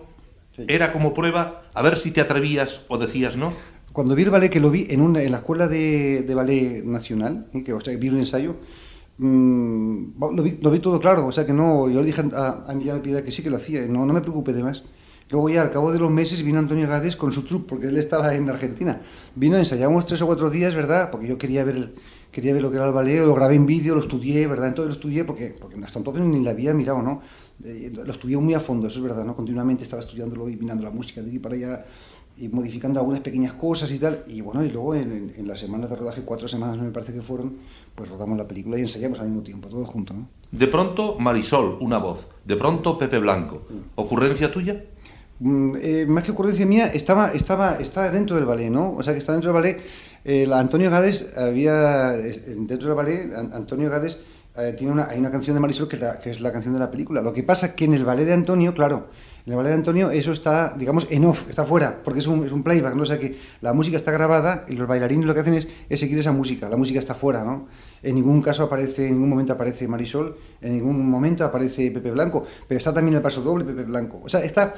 Sí. 0.57 0.65
era 0.69 0.91
como 0.91 1.13
prueba 1.13 1.65
a 1.75 1.83
ver 1.83 1.99
si 1.99 2.13
te 2.13 2.23
atrevías 2.23 2.81
o 2.89 2.97
decías 2.97 3.37
no. 3.37 3.53
Cuando 3.93 4.15
vi 4.15 4.23
el 4.23 4.31
ballet, 4.31 4.49
que 4.51 4.59
lo 4.61 4.71
vi 4.71 4.87
en, 4.89 5.03
una, 5.03 5.21
en 5.21 5.31
la 5.33 5.39
escuela 5.39 5.69
de, 5.69 6.23
de 6.23 6.35
ballet 6.35 6.83
nacional, 6.83 7.47
¿eh? 7.53 7.63
que 7.63 7.75
o 7.75 7.81
sea, 7.83 7.95
vi 7.97 8.09
un 8.09 8.17
ensayo, 8.19 8.57
mm, 9.19 10.19
lo, 10.63 10.71
vi, 10.71 10.81
todo 10.81 11.01
claro, 11.01 11.27
o 11.27 11.33
sea 11.33 11.47
que 11.47 11.53
no, 11.53 11.89
yo 11.89 12.01
le 12.01 12.07
dije 12.07 12.23
a, 12.35 12.65
a 12.67 12.73
Emiliano 12.73 13.03
Piedra 13.03 13.23
que 13.25 13.33
sí 13.33 13.43
que 13.43 13.51
lo 13.51 13.57
hacía, 13.57 13.87
no, 13.87 14.05
no 14.07 14.13
me 14.13 14.21
preocupe 14.21 14.53
de 14.53 14.63
más. 14.63 14.83
Luego 15.29 15.49
ya 15.49 15.63
al 15.63 15.71
cabo 15.73 15.91
de 15.93 15.99
los 15.99 16.11
meses 16.11 16.41
vino 16.45 16.61
Antonio 16.61 16.87
Gades 16.87 17.17
con 17.17 17.33
su 17.33 17.43
troupe, 17.45 17.67
porque 17.71 17.89
él 17.89 17.97
estaba 17.97 18.33
en 18.37 18.49
Argentina. 18.49 19.01
Vino, 19.35 19.57
ensayamos 19.57 20.07
tres 20.07 20.23
o 20.23 20.27
cuatro 20.27 20.51
días, 20.51 20.77
¿verdad? 20.77 21.11
Porque 21.11 21.27
yo 21.27 21.37
quería 21.37 21.65
ver, 21.65 21.75
el- 21.77 21.95
quería 22.31 22.53
ver 22.53 22.63
lo 22.63 22.71
que 22.71 22.77
era 22.77 22.87
el 22.87 22.93
ballet, 22.93 23.25
lo 23.25 23.35
grabé 23.35 23.57
en 23.57 23.67
vídeo, 23.67 23.95
lo 23.97 24.03
estudié, 24.03 24.47
¿verdad? 24.47 24.69
Entonces 24.69 24.89
lo 24.91 24.95
estudié 24.95 25.25
porque, 25.25 25.57
porque 25.61 25.77
hasta 25.85 25.99
entonces 25.99 26.23
ni 26.25 26.45
la 26.45 26.51
había 26.51 26.73
mirado, 26.75 27.03
¿no? 27.03 27.23
Eh, 27.65 27.91
lo 27.93 28.13
estudié 28.13 28.37
muy 28.39 28.55
a 28.55 28.61
fondo, 28.61 28.87
eso 28.87 28.99
es 28.99 29.03
verdad, 29.05 29.25
¿no? 29.25 29.35
Continuamente 29.35 29.83
estaba 29.83 30.03
estudiándolo 30.03 30.49
y 30.49 30.57
mirando 30.57 30.85
la 30.85 30.91
música 30.91 31.21
de 31.23 31.29
aquí 31.31 31.39
para 31.41 31.55
allá 31.57 31.85
y 32.39 32.49
modificando 32.49 33.01
algunas 33.01 33.21
pequeñas 33.21 33.55
cosas 33.55 33.91
y 33.91 33.99
tal. 33.99 34.25
Y 34.27 34.41
bueno, 34.41 34.63
y 34.65 34.71
luego 34.71 34.95
en, 34.95 35.13
en, 35.13 35.33
en 35.37 35.49
las 35.49 35.61
semanas 35.61 35.89
de 35.91 35.97
rodaje, 35.97 36.23
cuatro 36.25 36.47
semanas 36.49 36.79
me 36.79 36.91
parece 36.91 37.13
que 37.13 37.23
fueron, 37.23 37.57
pues 37.95 38.09
rodamos 38.11 38.37
la 38.37 38.47
película 38.47 38.79
y 38.79 38.83
ensayamos 38.83 39.19
al 39.21 39.27
mismo 39.29 39.43
tiempo, 39.43 39.69
todo 39.69 39.85
junto, 39.85 40.13
¿no? 40.15 40.29
De 40.53 40.69
pronto 40.69 41.17
Marisol, 41.19 41.79
una 41.81 41.99
voz. 41.99 42.29
De 42.45 42.57
pronto 42.57 42.99
Pepe 42.99 43.19
Blanco. 43.19 43.63
¿Ocurrencia 43.97 44.51
tuya? 44.51 44.85
Mm, 45.39 45.75
eh, 45.83 46.07
más 46.09 46.25
que 46.25 46.31
ocurrencia 46.31 46.65
mía, 46.65 46.87
estaba, 46.89 47.33
estaba, 47.33 47.77
estaba 47.77 48.11
dentro 48.11 48.37
del 48.37 48.47
ballet, 48.47 48.71
¿no? 48.71 48.93
O 48.93 49.03
sea, 49.03 49.13
que 49.13 49.19
estaba 49.19 49.37
dentro 49.37 49.53
del 49.53 49.63
ballet. 49.63 49.81
Eh, 50.25 50.47
la 50.47 50.59
Antonio 50.61 50.91
Gades 50.91 51.37
había, 51.37 52.17
eh, 52.17 52.43
dentro 52.59 52.89
del 52.89 52.97
ballet, 52.97 53.35
An- 53.35 53.51
Antonio 53.53 53.91
Gades 53.91 54.19
eh, 54.59 54.75
tiene 54.77 54.93
una, 54.95 55.05
hay 55.09 55.19
una 55.19 55.31
canción 55.31 55.55
de 55.55 55.61
Marisol 55.61 55.89
que, 55.89 55.99
la- 55.99 56.19
que 56.21 56.31
es 56.31 56.41
la 56.41 56.53
canción 56.53 56.73
de 56.75 56.81
la 56.81 56.91
película. 56.91 57.21
Lo 57.23 57.33
que 57.35 57.43
pasa 57.43 57.75
que 57.75 57.85
en 57.85 57.93
el 57.95 58.05
ballet 58.05 58.25
de 58.25 58.33
Antonio, 58.33 58.73
claro, 58.73 59.09
en 59.47 59.53
el 59.53 59.57
ballet 59.57 59.71
de 59.71 59.75
Antonio 59.77 60.11
eso 60.11 60.33
está, 60.33 60.75
digamos, 60.77 61.07
en 61.09 61.25
off, 61.25 61.49
está 61.49 61.65
fuera, 61.65 62.03
porque 62.03 62.19
es 62.19 62.27
un, 62.27 62.45
es 62.45 62.51
un 62.51 62.65
playback, 62.65 62.95
¿no? 62.97 63.05
O 63.05 63.07
sea, 63.07 63.19
que 63.19 63.37
la 63.61 63.73
música 63.73 63.97
está 63.97 64.11
grabada 64.11 64.65
y 64.69 64.75
los 64.75 64.89
bailarines 64.89 65.25
lo 65.25 65.35
que 65.35 65.41
hacen 65.41 65.55
es, 65.55 65.69
seguir 66.01 66.19
esa 66.19 66.33
música, 66.33 66.69
la 66.69 66.77
música 66.77 66.99
está 66.99 67.15
fuera, 67.15 67.45
¿no? 67.45 67.69
En 68.03 68.17
ningún 68.17 68.43
caso 68.43 68.65
aparece, 68.65 69.07
en 69.07 69.13
ningún 69.13 69.31
momento 69.31 69.53
aparece 69.53 69.87
Marisol, 69.87 70.37
en 70.61 70.73
ningún 70.73 71.09
momento 71.09 71.45
aparece 71.45 71.93
Pepe 71.93 72.11
Blanco, 72.11 72.45
pero 72.67 72.79
está 72.79 72.93
también 72.93 73.17
el 73.17 73.23
paso 73.23 73.41
doble 73.41 73.65
Pepe 73.65 73.85
Blanco. 73.85 74.21
O 74.25 74.29
sea, 74.29 74.41
está 74.41 74.75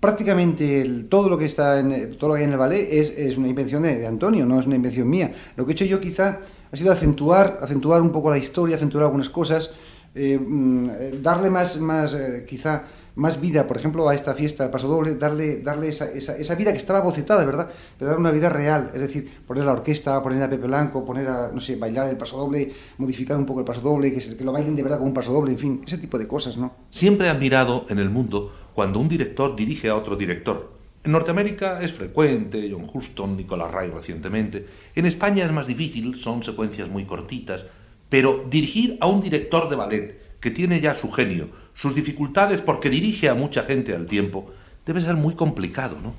prácticamente 0.00 0.84
todo 1.08 1.28
lo 1.28 1.38
que 1.38 1.44
está 1.44 1.78
en 1.78 2.16
todo 2.18 2.30
lo 2.30 2.34
que 2.34 2.40
hay 2.40 2.46
en 2.46 2.52
el 2.52 2.58
ballet 2.58 2.88
es, 2.90 3.38
una 3.38 3.48
invención 3.48 3.82
de, 3.84 3.98
de 3.98 4.06
Antonio, 4.06 4.44
no 4.46 4.58
es 4.58 4.66
una 4.66 4.74
invención 4.74 5.08
mía. 5.08 5.32
Lo 5.54 5.64
que 5.64 5.72
he 5.72 5.74
hecho 5.74 5.84
yo 5.84 6.00
quizá 6.00 6.40
ha 6.72 6.76
sido 6.76 6.92
acentuar, 6.92 7.58
acentuar 7.60 8.02
un 8.02 8.10
poco 8.10 8.30
la 8.30 8.38
historia, 8.38 8.74
acentuar 8.74 9.04
algunas 9.04 9.28
cosas, 9.28 9.70
eh, 10.14 10.38
mm, 10.38 10.90
eh, 10.90 11.18
darle 11.22 11.50
más, 11.50 11.78
más 11.80 12.14
eh, 12.14 12.44
quizá 12.48 12.84
más 13.18 13.40
vida, 13.40 13.66
por 13.66 13.76
ejemplo, 13.76 14.08
a 14.08 14.14
esta 14.14 14.32
fiesta, 14.34 14.64
al 14.64 14.70
paso 14.70 14.88
doble, 14.88 15.16
darle, 15.16 15.58
darle 15.58 15.88
esa, 15.88 16.06
esa, 16.10 16.54
vida 16.54 16.72
que 16.72 16.78
estaba 16.78 17.00
bocetada, 17.00 17.44
¿verdad? 17.44 17.68
Pero 17.98 18.08
dar 18.10 18.18
una 18.18 18.30
vida 18.30 18.48
real, 18.48 18.90
es 18.94 19.00
decir, 19.00 19.28
poner 19.46 19.64
la 19.64 19.72
orquesta, 19.72 20.22
poner 20.22 20.42
a 20.42 20.48
Pepe 20.48 20.66
Blanco, 20.66 21.04
poner 21.04 21.28
a, 21.28 21.50
no 21.52 21.60
sé, 21.60 21.76
bailar 21.76 22.08
el 22.08 22.16
paso 22.16 22.38
doble, 22.38 22.72
modificar 22.96 23.36
un 23.36 23.44
poco 23.44 23.60
el 23.60 23.66
paso 23.66 23.80
doble, 23.80 24.12
que, 24.12 24.20
se- 24.20 24.36
que 24.36 24.44
lo 24.44 24.52
bailen 24.52 24.76
de 24.76 24.82
verdad 24.84 24.98
con 24.98 25.08
un 25.08 25.14
paso 25.14 25.32
doble, 25.32 25.52
en 25.52 25.58
fin, 25.58 25.80
ese 25.86 25.98
tipo 25.98 26.16
de 26.16 26.28
cosas, 26.28 26.56
¿no? 26.56 26.72
Siempre 26.90 27.26
he 27.26 27.30
admirado 27.30 27.86
en 27.88 27.98
el 27.98 28.08
mundo 28.08 28.52
cuando 28.72 29.00
un 29.00 29.08
director 29.08 29.56
dirige 29.56 29.88
a 29.88 29.96
otro 29.96 30.14
director. 30.16 30.72
En 31.04 31.12
Norteamérica 31.12 31.80
es 31.82 31.92
frecuente, 31.92 32.68
John 32.70 32.88
Huston, 32.92 33.36
Nicolas 33.36 33.72
Ray 33.72 33.90
recientemente. 33.90 34.66
En 34.94 35.06
España 35.06 35.44
es 35.44 35.52
más 35.52 35.66
difícil, 35.66 36.16
son 36.16 36.42
secuencias 36.42 36.88
muy 36.88 37.04
cortitas. 37.04 37.64
Pero 38.08 38.44
dirigir 38.48 38.96
a 39.00 39.06
un 39.06 39.20
director 39.20 39.68
de 39.68 39.76
ballet 39.76 40.20
que 40.40 40.50
tiene 40.50 40.80
ya 40.80 40.94
su 40.94 41.10
genio, 41.10 41.48
sus 41.80 41.94
dificultades 41.94 42.60
porque 42.60 42.90
dirige 42.90 43.28
a 43.28 43.34
mucha 43.34 43.62
gente 43.62 43.94
al 43.94 44.06
tiempo, 44.06 44.38
debe 44.84 45.00
ser 45.00 45.14
muy 45.14 45.34
complicado, 45.36 45.96
¿no? 46.02 46.12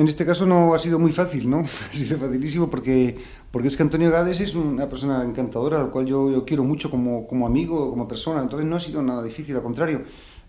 En 0.00 0.06
este 0.06 0.26
caso 0.26 0.44
no 0.44 0.74
ha 0.74 0.78
sido 0.78 0.98
muy 0.98 1.12
fácil, 1.12 1.48
¿no? 1.48 1.60
Ha 1.90 1.92
sido 1.94 2.18
facilísimo 2.18 2.68
porque, 2.68 3.16
porque 3.50 3.68
es 3.68 3.76
que 3.76 3.82
Antonio 3.82 4.10
Gades 4.10 4.38
es 4.40 4.54
una 4.54 4.86
persona 4.86 5.24
encantadora, 5.24 5.80
al 5.80 5.90
cual 5.90 6.04
yo, 6.04 6.30
yo 6.30 6.44
quiero 6.44 6.62
mucho 6.62 6.90
como, 6.90 7.26
como 7.26 7.46
amigo, 7.46 7.88
como 7.88 8.06
persona, 8.06 8.42
entonces 8.42 8.68
no 8.68 8.76
ha 8.76 8.80
sido 8.80 9.00
nada 9.00 9.22
difícil, 9.22 9.56
al 9.56 9.62
contrario. 9.62 10.02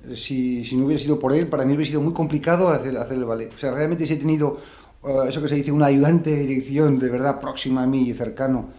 Eh, 0.04 0.16
Si, 0.18 0.66
si 0.66 0.76
no 0.76 0.86
hubiera 0.86 1.02
sido 1.02 1.18
por 1.20 1.32
él, 1.34 1.48
para 1.48 1.64
mí 1.64 1.74
hubiera 1.74 1.90
sido 1.90 2.02
muy 2.02 2.14
complicado 2.14 2.68
hacer, 2.70 2.98
hacer 2.98 3.18
el 3.18 3.26
ballet. 3.26 3.54
O 3.56 3.58
sea, 3.58 3.72
realmente 3.72 4.06
si 4.06 4.14
he 4.14 4.18
tenido 4.18 4.58
eh, 5.06 5.30
eso 5.30 5.42
que 5.42 5.48
se 5.48 5.56
dice, 5.56 5.72
un 5.72 5.84
ayudante 5.84 6.32
de 6.32 6.46
dirección 6.46 7.00
de 7.00 7.10
verdad 7.10 7.40
próximo 7.40 7.80
a 7.80 7.88
mí 7.88 8.10
y 8.10 8.14
cercano, 8.14 8.74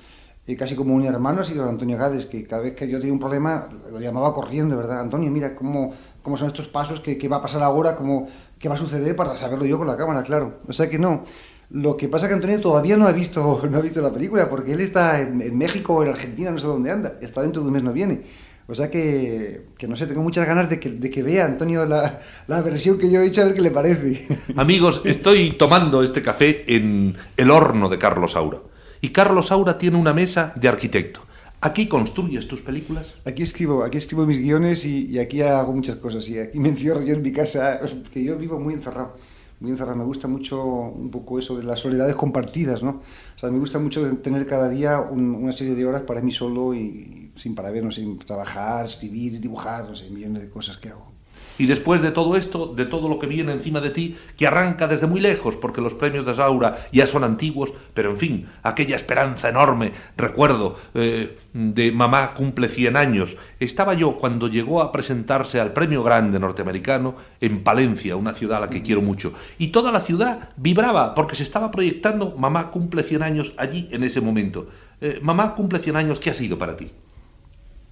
casi 0.56 0.74
como 0.74 0.94
un 0.94 1.04
hermano, 1.04 1.40
ha 1.42 1.44
sido 1.44 1.68
Antonio 1.68 1.96
Gades, 1.96 2.26
que 2.26 2.46
cada 2.46 2.62
vez 2.62 2.74
que 2.74 2.88
yo 2.88 2.98
tenía 2.98 3.12
un 3.12 3.18
problema 3.18 3.68
lo 3.90 4.00
llamaba 4.00 4.32
corriendo, 4.32 4.76
¿verdad? 4.76 5.00
Antonio, 5.00 5.30
mira 5.30 5.54
cómo, 5.54 5.92
cómo 6.22 6.36
son 6.36 6.48
estos 6.48 6.68
pasos, 6.68 7.00
qué, 7.00 7.18
qué 7.18 7.28
va 7.28 7.36
a 7.36 7.42
pasar 7.42 7.62
ahora, 7.62 7.96
cómo, 7.96 8.28
qué 8.58 8.68
va 8.68 8.74
a 8.74 8.78
suceder 8.78 9.14
para 9.14 9.36
saberlo 9.36 9.66
yo 9.66 9.78
con 9.78 9.86
la 9.86 9.96
cámara, 9.96 10.22
claro. 10.22 10.60
O 10.66 10.72
sea 10.72 10.88
que 10.88 10.98
no. 10.98 11.24
Lo 11.70 11.96
que 11.98 12.08
pasa 12.08 12.26
es 12.26 12.30
que 12.30 12.34
Antonio 12.34 12.60
todavía 12.60 12.96
no 12.96 13.06
ha 13.06 13.12
visto, 13.12 13.62
no 13.70 13.78
ha 13.78 13.82
visto 13.82 14.00
la 14.00 14.12
película, 14.12 14.48
porque 14.48 14.72
él 14.72 14.80
está 14.80 15.20
en, 15.20 15.42
en 15.42 15.58
México 15.58 16.02
en 16.02 16.10
Argentina, 16.10 16.50
no 16.50 16.58
sé 16.58 16.66
dónde 16.66 16.90
anda, 16.90 17.18
está 17.20 17.42
dentro 17.42 17.62
de 17.62 17.68
un 17.68 17.74
mes 17.74 17.82
no 17.82 17.92
viene. 17.92 18.22
O 18.70 18.74
sea 18.74 18.90
que, 18.90 19.62
que 19.78 19.88
no 19.88 19.96
sé, 19.96 20.06
tengo 20.06 20.22
muchas 20.22 20.46
ganas 20.46 20.68
de 20.68 20.78
que, 20.78 20.90
de 20.90 21.10
que 21.10 21.22
vea 21.22 21.46
Antonio 21.46 21.86
la, 21.86 22.20
la 22.46 22.60
versión 22.60 22.98
que 22.98 23.10
yo 23.10 23.22
he 23.22 23.26
hecho, 23.26 23.40
a 23.40 23.46
ver 23.46 23.54
qué 23.54 23.62
le 23.62 23.70
parece. 23.70 24.28
Amigos, 24.56 25.00
estoy 25.04 25.52
tomando 25.52 26.02
este 26.02 26.20
café 26.20 26.64
en 26.74 27.16
el 27.38 27.50
horno 27.50 27.88
de 27.88 27.98
Carlos 27.98 28.32
Saura. 28.32 28.58
Y 29.00 29.10
Carlos 29.10 29.48
Saura 29.48 29.78
tiene 29.78 29.96
una 29.96 30.12
mesa 30.12 30.52
de 30.60 30.68
arquitecto. 30.68 31.20
¿Aquí 31.60 31.88
construyes 31.88 32.46
tus 32.46 32.62
películas? 32.62 33.14
Aquí 33.24 33.42
escribo, 33.42 33.82
aquí 33.82 33.98
escribo 33.98 34.24
mis 34.26 34.38
guiones 34.38 34.84
y, 34.84 35.06
y 35.06 35.18
aquí 35.18 35.42
hago 35.42 35.72
muchas 35.72 35.96
cosas. 35.96 36.28
Y 36.28 36.38
aquí 36.38 36.58
me 36.60 36.68
encierro 36.68 37.02
yo 37.02 37.14
en 37.14 37.22
mi 37.22 37.32
casa, 37.32 37.80
que 38.12 38.22
yo 38.22 38.36
vivo 38.38 38.58
muy 38.60 38.74
encerrado. 38.74 39.16
Muy 39.60 39.72
encerrado. 39.72 39.96
Me 39.98 40.04
gusta 40.04 40.28
mucho 40.28 40.62
un 40.64 41.10
poco 41.10 41.38
eso 41.38 41.56
de 41.56 41.64
las 41.64 41.80
soledades 41.80 42.14
compartidas, 42.14 42.80
¿no? 42.82 42.90
O 43.36 43.38
sea, 43.38 43.50
me 43.50 43.58
gusta 43.58 43.80
mucho 43.80 44.06
tener 44.18 44.46
cada 44.46 44.68
día 44.68 45.00
un- 45.00 45.34
una 45.34 45.52
serie 45.52 45.74
de 45.74 45.84
horas 45.84 46.02
para 46.02 46.20
mí 46.20 46.30
solo 46.30 46.74
y 46.74 47.32
sin 47.34 47.54
para 47.56 47.70
ver, 47.72 47.82
no 47.84 47.90
sé, 47.90 48.06
trabajar, 48.24 48.86
escribir, 48.86 49.40
dibujar, 49.40 49.88
no 49.88 49.96
sé, 49.96 50.10
millones 50.10 50.42
de 50.42 50.48
cosas 50.50 50.76
que 50.76 50.90
hago. 50.90 51.17
Y 51.58 51.66
después 51.66 52.00
de 52.00 52.12
todo 52.12 52.36
esto, 52.36 52.72
de 52.74 52.86
todo 52.86 53.08
lo 53.08 53.18
que 53.18 53.26
viene 53.26 53.52
encima 53.52 53.80
de 53.80 53.90
ti, 53.90 54.16
que 54.36 54.46
arranca 54.46 54.86
desde 54.86 55.06
muy 55.06 55.20
lejos, 55.20 55.56
porque 55.56 55.80
los 55.80 55.94
premios 55.94 56.24
de 56.24 56.34
Saura 56.34 56.86
ya 56.92 57.06
son 57.06 57.24
antiguos, 57.24 57.72
pero 57.94 58.10
en 58.10 58.16
fin, 58.16 58.46
aquella 58.62 58.96
esperanza 58.96 59.48
enorme, 59.48 59.92
recuerdo, 60.16 60.76
eh, 60.94 61.36
de 61.52 61.90
mamá 61.92 62.34
cumple 62.34 62.68
100 62.68 62.96
años. 62.96 63.36
Estaba 63.58 63.94
yo 63.94 64.18
cuando 64.18 64.48
llegó 64.48 64.80
a 64.80 64.92
presentarse 64.92 65.60
al 65.60 65.72
premio 65.72 66.02
grande 66.02 66.38
norteamericano 66.38 67.16
en 67.40 67.64
Palencia, 67.64 68.16
una 68.16 68.34
ciudad 68.34 68.58
a 68.58 68.60
la 68.60 68.70
que 68.70 68.82
quiero 68.82 69.02
mucho. 69.02 69.32
Y 69.58 69.68
toda 69.68 69.90
la 69.90 70.00
ciudad 70.00 70.50
vibraba 70.56 71.14
porque 71.14 71.36
se 71.36 71.42
estaba 71.42 71.70
proyectando 71.70 72.36
mamá 72.36 72.70
cumple 72.70 73.02
100 73.02 73.22
años 73.22 73.52
allí 73.56 73.88
en 73.90 74.04
ese 74.04 74.20
momento. 74.20 74.68
Eh, 75.00 75.18
mamá 75.22 75.54
cumple 75.54 75.78
100 75.80 75.96
años, 75.96 76.20
¿qué 76.20 76.30
ha 76.30 76.34
sido 76.34 76.58
para 76.58 76.76
ti? 76.76 76.92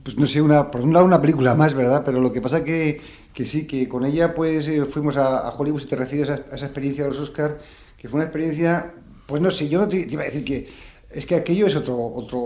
Pues 0.06 0.16
no 0.16 0.26
sé, 0.28 0.40
una, 0.40 0.70
por 0.70 0.82
un 0.82 0.92
lado 0.92 1.04
una 1.04 1.20
película 1.20 1.56
más, 1.56 1.74
¿verdad? 1.74 2.04
Pero 2.04 2.20
lo 2.20 2.32
que 2.32 2.40
pasa 2.40 2.62
que, 2.62 3.00
que 3.34 3.44
sí, 3.44 3.66
que 3.66 3.88
con 3.88 4.04
ella 4.04 4.36
pues 4.36 4.68
eh, 4.68 4.84
fuimos 4.84 5.16
a, 5.16 5.50
Hollywood, 5.50 5.80
si 5.80 5.88
te 5.88 5.96
refieres 5.96 6.30
a, 6.30 6.54
esa 6.54 6.66
experiencia 6.66 7.02
de 7.02 7.10
los 7.10 7.18
Oscars, 7.18 7.56
que 7.98 8.08
fue 8.08 8.18
una 8.18 8.26
experiencia, 8.26 8.94
pues 9.26 9.42
no 9.42 9.50
sé, 9.50 9.68
yo 9.68 9.80
no 9.80 9.88
te, 9.88 10.06
iba 10.08 10.22
a 10.22 10.26
decir 10.26 10.44
que 10.44 10.68
es 11.10 11.26
que 11.26 11.34
aquello 11.34 11.66
es 11.66 11.74
otro, 11.74 11.96
otro, 12.00 12.38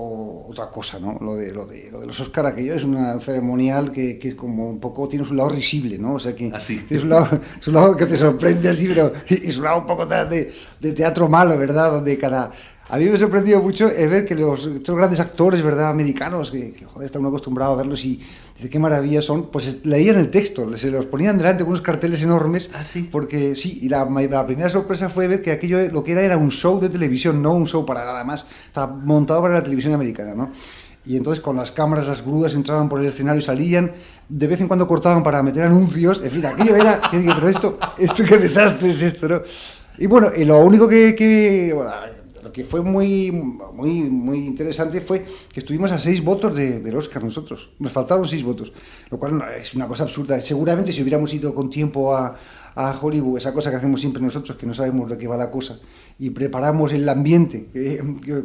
otra 0.49 0.71
cosa, 0.71 0.99
¿no? 0.99 1.19
Lo 1.21 1.35
de, 1.35 1.53
lo 1.53 1.67
de, 1.67 1.91
lo 1.91 2.01
de 2.01 2.07
los 2.07 2.19
Oscar, 2.19 2.47
aquello 2.47 2.73
es 2.73 2.83
una 2.83 3.21
ceremonial 3.21 3.93
que, 3.93 4.19
que, 4.19 4.29
es 4.29 4.35
como 4.37 4.71
un 4.71 4.81
poco, 4.81 5.07
tiene 5.07 5.27
su 5.27 5.35
lado 5.35 5.51
risible, 5.51 5.99
¿no? 5.99 6.15
O 6.15 6.19
sea 6.19 6.35
que 6.35 6.51
así. 6.55 6.79
tiene 6.89 7.03
su 7.03 7.09
lado, 7.09 7.41
su 7.61 7.73
lado 7.73 7.95
que 7.95 8.07
te 8.07 8.17
sorprende 8.17 8.71
así, 8.71 8.89
pero 8.89 9.13
y 9.29 9.51
su 9.51 9.61
lado 9.61 9.81
un 9.81 9.87
poco 9.87 10.07
de, 10.07 10.51
de 10.81 10.93
teatro 10.93 11.29
malo, 11.29 11.59
¿verdad? 11.59 11.91
Donde 11.91 12.17
cada, 12.17 12.53
a 12.91 12.99
mí 12.99 13.05
me 13.05 13.13
ha 13.13 13.19
sorprendido 13.19 13.63
mucho 13.63 13.87
ver 13.87 14.25
que 14.25 14.35
los 14.35 14.67
estos 14.67 14.97
grandes 14.97 15.21
actores, 15.21 15.63
¿verdad?, 15.63 15.91
americanos, 15.91 16.51
que, 16.51 16.75
joder, 16.85 17.07
está 17.07 17.21
uno 17.21 17.29
acostumbrado 17.29 17.75
a 17.75 17.77
verlos 17.77 18.05
y 18.05 18.21
dice 18.57 18.69
qué 18.69 18.81
maravilla 18.81 19.23
son, 19.23 19.49
pues 19.53 19.79
leían 19.85 20.17
el 20.17 20.29
texto, 20.29 20.77
se 20.77 20.91
los 20.91 21.07
ponían 21.07 21.39
delante 21.39 21.63
con 21.63 21.71
unos 21.71 21.83
carteles 21.83 22.21
enormes, 22.25 22.69
¿Ah, 22.75 22.85
sí? 22.85 23.09
porque 23.11 23.55
sí, 23.55 23.79
y 23.83 23.89
la, 23.89 24.05
la, 24.05 24.45
primera 24.45 24.69
sorpresa 24.69 25.09
fue 25.09 25.29
ver 25.29 25.41
que 25.41 25.53
aquello 25.53 25.89
lo 25.93 26.03
que 26.03 26.13
era 26.13 26.23
era 26.23 26.37
un 26.37 26.51
show 26.51 26.81
de 26.81 26.89
televisión, 26.89 27.41
no 27.41 27.55
un 27.55 27.67
show 27.67 27.87
para 27.87 28.05
nada 28.05 28.25
más, 28.25 28.45
estaba 28.67 28.93
montado 28.93 29.41
para 29.43 29.55
la 29.55 29.63
televisión 29.63 29.95
americana, 29.95 30.35
¿no? 30.35 30.51
Y 31.07 31.17
entonces 31.17 31.41
con 31.41 31.57
las 31.57 31.71
cámaras, 31.71 32.09
las 32.09 32.23
grúas 32.23 32.55
entraban 32.55 32.89
por 32.89 33.01
el 33.01 33.07
escenario 33.07 33.39
y 33.39 33.43
salían, 33.43 33.93
de 34.29 34.47
vez 34.49 34.61
en 34.61 34.67
cuando 34.67 34.89
cortaban 34.89 35.23
para 35.23 35.45
meter 35.45 35.63
anuncios, 35.63 36.21
en 36.25 36.31
fin, 36.33 36.45
aquello 36.45 36.75
era, 36.75 37.01
pero 37.13 37.49
esto, 37.49 37.79
esto 37.99 38.25
qué 38.25 38.37
desastre 38.37 38.89
es 38.89 39.01
esto, 39.01 39.29
¿no? 39.29 39.43
Y 39.97 40.07
bueno, 40.07 40.29
y 40.37 40.45
lo 40.45 40.59
único 40.59 40.89
que, 40.89 41.15
que 41.15 41.73
bueno, 41.73 41.91
lo 42.51 42.53
que 42.53 42.65
fue 42.65 42.83
muy, 42.83 43.31
muy, 43.31 44.03
muy 44.11 44.39
interesante 44.39 45.01
fue 45.01 45.25
que 45.53 45.61
estuvimos 45.61 45.93
a 45.93 46.01
seis 46.01 46.21
votos 46.21 46.53
de, 46.57 46.81
del 46.81 46.97
Oscar 46.97 47.23
nosotros. 47.23 47.71
Nos 47.79 47.93
faltaron 47.93 48.27
seis 48.27 48.43
votos, 48.43 48.73
lo 49.09 49.21
cual 49.21 49.41
es 49.57 49.73
una 49.75 49.87
cosa 49.87 50.03
absurda. 50.03 50.41
Seguramente 50.41 50.93
si 50.93 51.01
hubiéramos 51.01 51.33
ido 51.33 51.55
con 51.55 51.71
tiempo 51.71 52.13
a, 52.13 52.37
a 52.75 52.99
Hollywood, 53.01 53.39
esa 53.39 53.55
cosa 53.55 53.71
que 53.71 53.77
hacemos 53.77 54.01
siempre 54.01 54.21
nosotros, 54.21 54.59
que 54.59 54.67
no 54.67 54.75
sabemos 54.75 55.09
de 55.09 55.17
qué 55.17 55.29
va 55.29 55.37
la 55.37 55.49
cosa, 55.49 55.79
y 56.19 56.31
preparamos 56.31 56.93
el 56.93 57.09
ambiente 57.09 57.69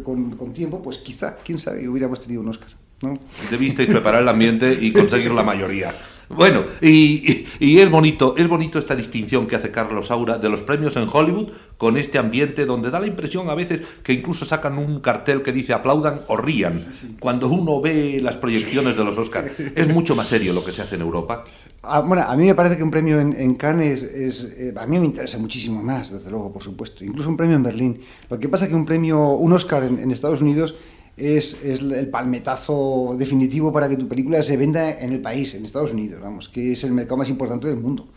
con, 0.03 0.35
con, 0.35 0.53
tiempo, 0.53 0.83
pues 0.83 0.99
quizá, 0.99 1.37
quién 1.43 1.57
sabe, 1.57 1.89
hubiéramos 1.89 2.21
tenido 2.21 2.41
un 2.41 2.49
Oscar. 2.49 2.69
¿no? 3.01 3.15
Debisteis 3.49 3.89
preparar 3.89 4.21
el 4.21 4.29
ambiente 4.29 4.77
y 4.79 4.93
conseguir 4.93 5.31
la 5.31 5.41
mayoría. 5.41 5.95
Bueno, 6.29 6.63
y, 6.81 7.45
es 7.59 7.91
bonito, 7.91 8.35
es 8.37 8.47
bonito 8.47 8.79
esta 8.79 8.95
distinción 8.95 9.47
que 9.47 9.55
hace 9.55 9.71
Carlos 9.71 10.07
Saura 10.07 10.37
de 10.37 10.49
los 10.49 10.63
premios 10.63 10.95
en 10.95 11.07
Hollywood 11.11 11.51
con 11.77 11.97
este 11.97 12.17
ambiente 12.17 12.65
donde 12.65 12.89
da 12.89 12.99
la 12.99 13.07
impresión 13.07 13.49
a 13.49 13.55
veces 13.55 13.81
que 14.03 14.13
incluso 14.13 14.45
sacan 14.45 14.77
un 14.77 15.01
cartel 15.01 15.43
que 15.43 15.51
dice 15.51 15.73
aplaudan 15.73 16.21
o 16.27 16.37
rían. 16.37 16.79
Cuando 17.19 17.47
uno 17.47 17.79
ve 17.81 18.19
las 18.21 18.37
proyecciones 18.37 18.95
de 18.95 19.03
los 19.03 19.17
Oscars, 19.17 19.51
es 19.75 19.87
mucho 19.87 20.15
más 20.15 20.27
serio 20.27 20.53
lo 20.53 20.63
que 20.63 20.71
se 20.71 20.81
hace 20.81 20.95
en 20.95 21.01
Europa. 21.01 21.43
Ah, 21.83 21.99
bueno, 22.01 22.23
a 22.23 22.35
mí 22.35 22.45
me 22.45 22.55
parece 22.55 22.77
que 22.77 22.83
un 22.83 22.91
premio 22.91 23.19
en, 23.19 23.55
Cannes 23.55 24.03
es, 24.03 24.55
eh, 24.57 24.73
a 24.75 24.87
mí 24.87 24.99
me 24.99 25.05
interesa 25.05 25.37
muchísimo 25.37 25.83
más, 25.83 26.11
desde 26.11 26.31
luego, 26.31 26.51
por 26.51 26.63
supuesto. 26.63 27.05
Incluso 27.05 27.29
un 27.29 27.37
premio 27.37 27.55
en 27.55 27.63
Berlín. 27.63 27.99
Lo 28.29 28.39
que 28.39 28.49
pasa 28.49 28.65
es 28.65 28.69
que 28.69 28.75
un 28.75 28.85
premio, 28.85 29.31
un 29.31 29.53
Oscar 29.53 29.83
en 29.83 30.09
Estados 30.09 30.41
Unidos 30.41 30.73
es, 31.17 31.57
el 31.63 32.09
palmetazo 32.09 33.15
definitivo 33.17 33.71
para 33.71 33.87
que 33.87 33.97
tu 33.97 34.07
película 34.07 34.43
se 34.43 34.57
venda 34.57 34.91
en 34.91 35.13
el 35.13 35.21
país, 35.21 35.53
en 35.53 35.65
Estados 35.65 35.93
Unidos, 35.93 36.21
vamos, 36.21 36.49
que 36.49 36.73
es 36.73 36.83
el 36.83 36.91
mercado 36.91 37.17
más 37.17 37.29
importante 37.29 37.67
del 37.67 37.77
mundo. 37.77 38.07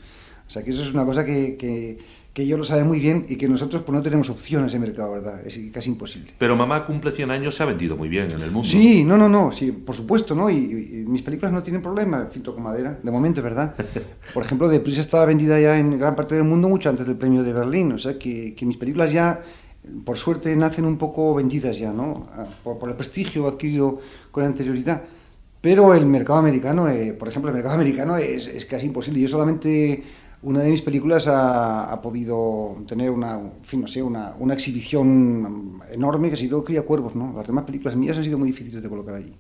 O 0.47 0.51
sea, 0.51 0.63
que 0.63 0.71
eso 0.71 0.83
es 0.83 0.93
una 0.93 1.05
cosa 1.05 1.25
que, 1.25 1.57
que, 1.57 1.99
que 2.39 2.45
ellos 2.45 2.59
lo 2.59 2.65
saben 2.65 2.87
muy 2.87 3.01
bien 3.01 3.27
y 3.29 3.35
que 3.35 3.49
nosotros 3.49 3.83
pues 3.83 3.95
no 3.95 4.01
tenemos 4.01 4.31
opción 4.31 4.63
en 4.63 4.69
ese 4.69 4.79
mercado, 4.79 5.13
¿verdad? 5.13 5.45
Es 5.45 5.59
casi 5.73 5.91
imposible. 5.91 6.33
Pero 6.39 6.55
Mamá 6.55 6.87
cumple 6.87 7.11
100 7.11 7.31
años, 7.33 7.57
se 7.57 7.65
ha 7.65 7.67
vendido 7.67 7.97
muy 7.97 8.09
bien 8.09 8.31
en 8.31 8.41
el 8.41 8.51
mundo. 8.51 8.69
Sí, 8.69 9.03
no, 9.03 9.19
no, 9.19 9.29
no, 9.29 9.51
sí, 9.51 9.73
por 9.73 9.97
supuesto, 9.97 10.35
¿no? 10.35 10.49
Y, 10.49 11.05
mis 11.09 11.23
películas 11.23 11.53
no 11.53 11.63
tienen 11.63 11.83
problema, 11.83 12.29
filtro 12.33 12.55
con 12.55 12.63
madera, 12.63 12.99
de 13.03 13.11
momento, 13.11 13.43
¿verdad? 13.43 13.75
Por 14.35 14.45
ejemplo, 14.45 14.69
Deprisa 14.69 15.01
estaba 15.01 15.25
vendida 15.25 15.59
ya 15.59 15.79
en 15.79 15.99
gran 15.99 16.15
parte 16.15 16.37
del 16.37 16.45
mundo 16.45 16.69
mucho 16.69 16.89
antes 16.89 17.07
del 17.07 17.17
premio 17.17 17.43
de 17.43 17.53
Berlín, 17.53 17.93
o 17.93 17.99
sea, 17.99 18.19
que, 18.19 18.55
que 18.55 18.65
mis 18.67 18.77
películas 18.77 19.11
ya 19.11 19.43
por 20.05 20.17
suerte 20.17 20.55
nacen 20.57 20.85
un 20.85 20.99
poco 20.99 21.35
vendidas 21.35 21.79
ya, 21.79 21.93
¿no? 21.93 22.27
Ah, 22.33 22.47
por, 22.63 22.89
el 22.89 22.97
prestigio 22.97 23.47
adquirido 23.47 24.01
con 24.31 24.45
anterioridad. 24.45 25.03
Pero 25.61 25.95
el 25.95 26.07
mercado 26.07 26.39
americano, 26.39 26.89
eh, 26.89 27.13
por 27.13 27.29
ejemplo, 27.29 27.51
el 27.51 27.55
mercado 27.55 27.75
americano 27.75 28.17
es, 28.17 28.65
casi 28.65 28.87
imposible. 28.87 29.21
Yo 29.21 29.29
solamente 29.29 30.05
una 30.43 30.61
de 30.61 30.71
mis 30.71 30.83
películas 30.83 31.27
ha, 31.27 32.01
podido 32.01 32.77
tener 32.87 33.11
una, 33.11 33.41
fin, 33.63 33.81
no 33.81 33.89
sé, 33.89 34.03
una, 34.03 34.35
una, 34.39 34.55
exhibición 34.55 35.81
enorme 35.91 36.29
que 36.29 36.35
ha 36.35 36.39
sido 36.39 36.65
Cría 36.65 36.83
Cuervos, 36.83 37.17
¿no? 37.17 37.33
Las 37.37 37.47
demás 37.47 37.65
películas 37.65 37.97
mías 37.97 38.17
han 38.17 38.25
sido 38.25 38.39
muy 38.39 38.49
difíciles 38.49 38.83
de 38.83 38.89
colocar 38.89 39.17
allí. 39.17 39.35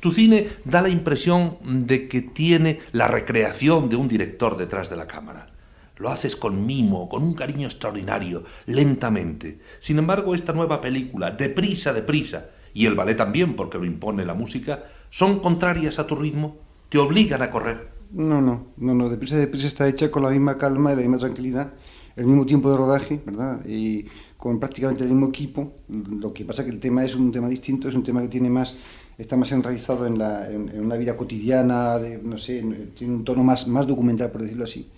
Tu 0.00 0.10
cine 0.10 0.48
da 0.64 0.82
la 0.82 0.88
impresión 0.88 1.58
de 1.86 2.08
que 2.08 2.22
tiene 2.22 2.80
la 2.90 3.06
recreación 3.06 3.88
de 3.88 3.94
un 3.94 4.08
director 4.08 4.56
detrás 4.56 4.90
de 4.90 4.96
la 4.96 5.06
cámara. 5.06 5.51
Lo 5.98 6.08
haces 6.08 6.36
con 6.36 6.66
mimo, 6.66 7.08
con 7.08 7.22
un 7.22 7.34
cariño 7.34 7.66
extraordinario, 7.66 8.44
lentamente. 8.66 9.58
Sin 9.78 9.98
embargo, 9.98 10.34
esta 10.34 10.52
nueva 10.52 10.80
película, 10.80 11.30
deprisa, 11.30 11.92
deprisa, 11.92 12.46
y 12.74 12.86
el 12.86 12.94
ballet 12.94 13.16
también, 13.16 13.54
porque 13.54 13.78
lo 13.78 13.84
impone 13.84 14.24
la 14.24 14.34
música, 14.34 14.84
son 15.10 15.40
contrarias 15.40 15.98
a 15.98 16.06
tu 16.06 16.16
ritmo, 16.16 16.56
te 16.88 16.98
obligan 16.98 17.42
a 17.42 17.50
correr. 17.50 17.88
No, 18.12 18.40
no, 18.40 18.66
no, 18.76 18.94
no, 18.94 19.08
deprisa, 19.08 19.36
deprisa 19.36 19.66
está 19.66 19.88
hecha 19.88 20.10
con 20.10 20.22
la 20.22 20.30
misma 20.30 20.58
calma 20.58 20.92
y 20.92 20.96
la 20.96 21.02
misma 21.02 21.18
tranquilidad, 21.18 21.72
el 22.16 22.26
mismo 22.26 22.46
tiempo 22.46 22.70
de 22.70 22.76
rodaje, 22.76 23.20
¿verdad? 23.24 23.64
Y 23.66 24.06
con 24.36 24.58
prácticamente 24.58 25.04
el 25.04 25.10
mismo 25.10 25.28
equipo. 25.28 25.72
Lo 25.88 26.32
que 26.32 26.44
pasa 26.44 26.62
es 26.62 26.68
que 26.68 26.74
el 26.74 26.80
tema 26.80 27.04
es 27.04 27.14
un 27.14 27.30
tema 27.30 27.48
distinto, 27.48 27.88
es 27.88 27.94
un 27.94 28.02
tema 28.02 28.22
que 28.22 28.28
tiene 28.28 28.50
más, 28.50 28.76
está 29.18 29.36
más 29.36 29.52
enraizado 29.52 30.06
en, 30.06 30.18
la, 30.18 30.50
en, 30.50 30.80
una 30.80 30.96
vida 30.96 31.16
cotidiana, 31.16 31.98
de, 31.98 32.18
no 32.18 32.38
sé, 32.38 32.62
tiene 32.96 33.14
un 33.14 33.24
tono 33.24 33.44
más, 33.44 33.68
más 33.68 33.86
documental, 33.86 34.30
por 34.30 34.42
decirlo 34.42 34.64
así 34.64 34.90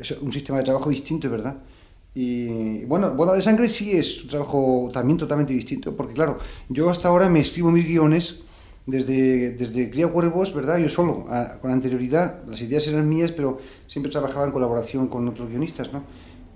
es 0.00 0.10
un 0.12 0.32
sistema 0.32 0.58
de 0.58 0.64
trabajo 0.64 0.90
distinto, 0.90 1.30
¿verdad? 1.30 1.56
Y 2.14 2.84
bueno, 2.84 3.12
Boda 3.14 3.34
de 3.34 3.42
Sangre 3.42 3.68
sí 3.68 3.92
es 3.92 4.22
un 4.22 4.28
trabajo 4.28 4.90
también 4.92 5.18
totalmente 5.18 5.52
distinto, 5.52 5.96
porque 5.96 6.14
claro, 6.14 6.38
yo 6.68 6.88
hasta 6.88 7.08
ahora 7.08 7.28
me 7.28 7.40
escribo 7.40 7.70
mis 7.70 7.86
guiones 7.86 8.40
desde, 8.86 9.52
desde 9.52 9.90
Cría 9.90 10.08
Cuervos, 10.08 10.54
¿verdad? 10.54 10.78
Yo 10.78 10.88
solo, 10.88 11.26
con 11.60 11.72
anterioridad, 11.72 12.44
las 12.46 12.60
ideas 12.62 12.86
eran 12.86 13.08
mías, 13.08 13.32
pero 13.32 13.58
siempre 13.88 14.12
trabajaba 14.12 14.44
en 14.44 14.52
colaboración 14.52 15.08
con 15.08 15.26
otros 15.26 15.48
guionistas, 15.48 15.92
¿no? 15.92 16.04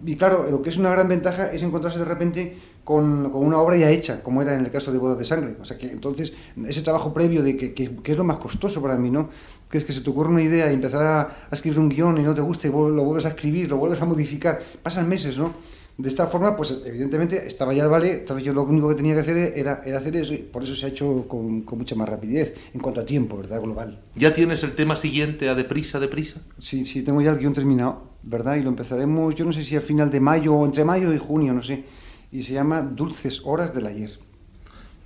Y 0.04 0.14
claro, 0.16 0.46
lo 0.48 0.62
que 0.62 0.70
es 0.70 0.76
una 0.76 0.90
gran 0.90 1.08
ventaja 1.08 1.50
es 1.50 1.62
encontrarse 1.62 1.98
de 1.98 2.04
repente 2.04 2.56
con, 2.84 3.30
con, 3.30 3.44
una 3.44 3.58
obra 3.58 3.76
ya 3.76 3.90
hecha, 3.90 4.22
como 4.22 4.42
era 4.42 4.54
en 4.54 4.64
el 4.64 4.70
caso 4.70 4.92
de 4.92 4.98
Bodas 4.98 5.18
de 5.18 5.24
Sangre. 5.24 5.56
O 5.60 5.64
sea 5.64 5.76
que 5.76 5.88
entonces, 5.88 6.32
ese 6.66 6.82
trabajo 6.82 7.12
previo 7.12 7.42
de 7.42 7.56
que, 7.56 7.74
que, 7.74 7.90
es 8.04 8.16
lo 8.16 8.24
más 8.24 8.38
costoso 8.38 8.80
para 8.80 8.96
mí, 8.96 9.10
¿no? 9.10 9.30
Que 9.70 9.78
es 9.78 9.84
que 9.84 9.92
se 9.92 10.00
te 10.00 10.10
ocurre 10.10 10.30
una 10.30 10.42
idea 10.42 10.70
y 10.70 10.74
empezar 10.74 11.02
a, 11.02 11.48
escribir 11.52 11.78
un 11.78 11.88
guion 11.88 12.18
y 12.18 12.22
no 12.22 12.34
te 12.34 12.40
gusta 12.40 12.66
y 12.66 12.70
lo 12.70 13.04
vuelves 13.04 13.26
a 13.26 13.30
escribir, 13.30 13.68
lo 13.68 13.76
vuelves 13.76 14.00
a 14.00 14.04
modificar. 14.04 14.60
Pasan 14.82 15.08
meses, 15.08 15.36
¿no? 15.36 15.54
De 15.96 16.08
esta 16.08 16.28
forma, 16.28 16.56
pues 16.56 16.80
evidentemente 16.86 17.48
estaba 17.48 17.74
ya 17.74 17.82
el 17.82 17.88
vale, 17.88 18.18
entonces 18.18 18.46
yo 18.46 18.54
lo 18.54 18.62
único 18.62 18.88
que 18.88 18.94
tenía 18.94 19.14
que 19.14 19.20
hacer 19.20 19.36
era, 19.36 19.82
era 19.84 19.98
hacer 19.98 20.14
eso 20.14 20.32
y 20.32 20.38
por 20.38 20.62
eso 20.62 20.76
se 20.76 20.86
ha 20.86 20.88
hecho 20.90 21.26
con, 21.26 21.62
con, 21.62 21.76
mucha 21.76 21.96
más 21.96 22.08
rapidez 22.08 22.54
en 22.72 22.80
cuanto 22.80 23.00
a 23.00 23.04
tiempo, 23.04 23.36
¿verdad? 23.36 23.60
Global. 23.60 24.00
¿Ya 24.14 24.32
tienes 24.32 24.62
el 24.62 24.76
tema 24.76 24.94
siguiente 24.94 25.48
a 25.48 25.56
deprisa, 25.56 25.98
deprisa? 25.98 26.40
Sí, 26.60 26.86
sí, 26.86 27.02
tengo 27.02 27.20
ya 27.20 27.32
el 27.32 27.38
guion 27.38 27.52
terminado, 27.52 28.10
¿verdad? 28.22 28.54
Y 28.54 28.62
lo 28.62 28.68
empezaremos, 28.68 29.34
yo 29.34 29.44
no 29.44 29.52
sé 29.52 29.64
si 29.64 29.74
a 29.74 29.80
final 29.80 30.08
de 30.08 30.20
mayo 30.20 30.54
o 30.54 30.64
entre 30.64 30.84
mayo 30.84 31.12
y 31.12 31.18
junio, 31.18 31.52
no 31.52 31.64
sé 31.64 31.84
y 32.30 32.42
se 32.42 32.54
llama 32.54 32.82
Dulces 32.82 33.42
Horas 33.44 33.74
del 33.74 33.86
Ayer. 33.86 34.18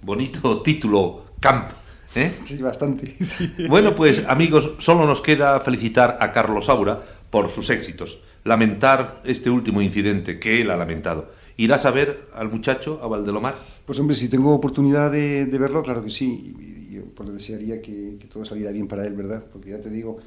Bonito 0.02 0.62
título, 0.62 1.24
Camp. 1.40 1.70
¿Eh? 2.14 2.32
Sí, 2.44 2.56
bastante. 2.56 3.16
Bueno, 3.68 3.94
pues 3.94 4.22
amigos, 4.28 4.70
solo 4.78 5.06
nos 5.06 5.20
queda 5.20 5.60
felicitar 5.60 6.18
a 6.20 6.32
Carlos 6.32 6.66
Saura 6.66 7.02
por 7.30 7.48
sus 7.48 7.70
éxitos, 7.70 8.18
lamentar 8.44 9.22
este 9.24 9.50
último 9.50 9.80
incidente 9.82 10.38
que 10.38 10.60
él 10.60 10.70
ha 10.70 10.76
lamentado. 10.76 11.30
¿Irás 11.56 11.84
a 11.84 11.90
ver 11.90 12.28
al 12.34 12.50
muchacho, 12.50 13.00
a 13.02 13.06
Valdelomar? 13.06 13.56
Pues 13.86 13.98
hombre, 13.98 14.16
si 14.16 14.28
tengo 14.28 14.54
oportunidad 14.54 15.10
de, 15.12 15.44
verlo, 15.46 15.82
claro 15.82 16.02
que 16.02 16.10
sí. 16.10 16.54
Y, 16.58 16.94
yo 16.94 17.02
pues, 17.14 17.32
desearía 17.32 17.80
que, 17.80 18.18
todo 18.32 18.44
saliera 18.44 18.72
bien 18.72 18.88
para 18.88 19.06
él, 19.06 19.14
¿verdad? 19.14 19.44
Porque 19.52 19.70
ya 19.70 19.80
te 19.80 19.90
digo, 19.90 20.18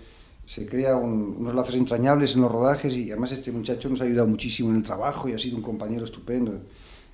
se 0.45 0.65
crea 0.67 0.95
unos 0.95 1.53
lazos 1.53 1.75
entrañables 1.75 2.35
en 2.35 2.41
los 2.41 2.51
rodajes 2.51 2.93
y 2.93 3.11
además 3.11 3.31
este 3.31 3.51
muchacho 3.51 3.89
nos 3.89 4.01
ha 4.01 4.03
ayudado 4.03 4.27
muchísimo 4.27 4.69
en 4.69 4.77
el 4.77 4.83
trabajo 4.83 5.27
y 5.27 5.33
ha 5.33 5.39
sido 5.39 5.57
un 5.57 5.63
compañero 5.63 6.05
estupendo. 6.05 6.61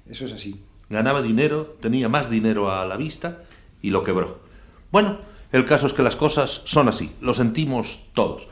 Eso 0.09 0.25
es 0.25 0.33
así. 0.33 0.61
Ganaba 0.89 1.21
dinero, 1.21 1.77
tenía 1.79 2.09
más 2.09 2.29
dinero 2.29 2.69
a 2.71 2.85
la 2.85 2.97
vista 2.97 3.43
y 3.81 3.91
lo 3.91 4.03
quebró. 4.03 4.50
Bueno, 4.91 5.19
el 5.51 5.65
caso 5.65 5.87
es 5.87 5.93
que 5.93 6.03
las 6.03 6.15
cosas 6.15 6.61
son 6.65 6.89
así, 6.89 7.13
lo 7.21 7.33
sentimos 7.33 7.99
todos. 8.13 8.47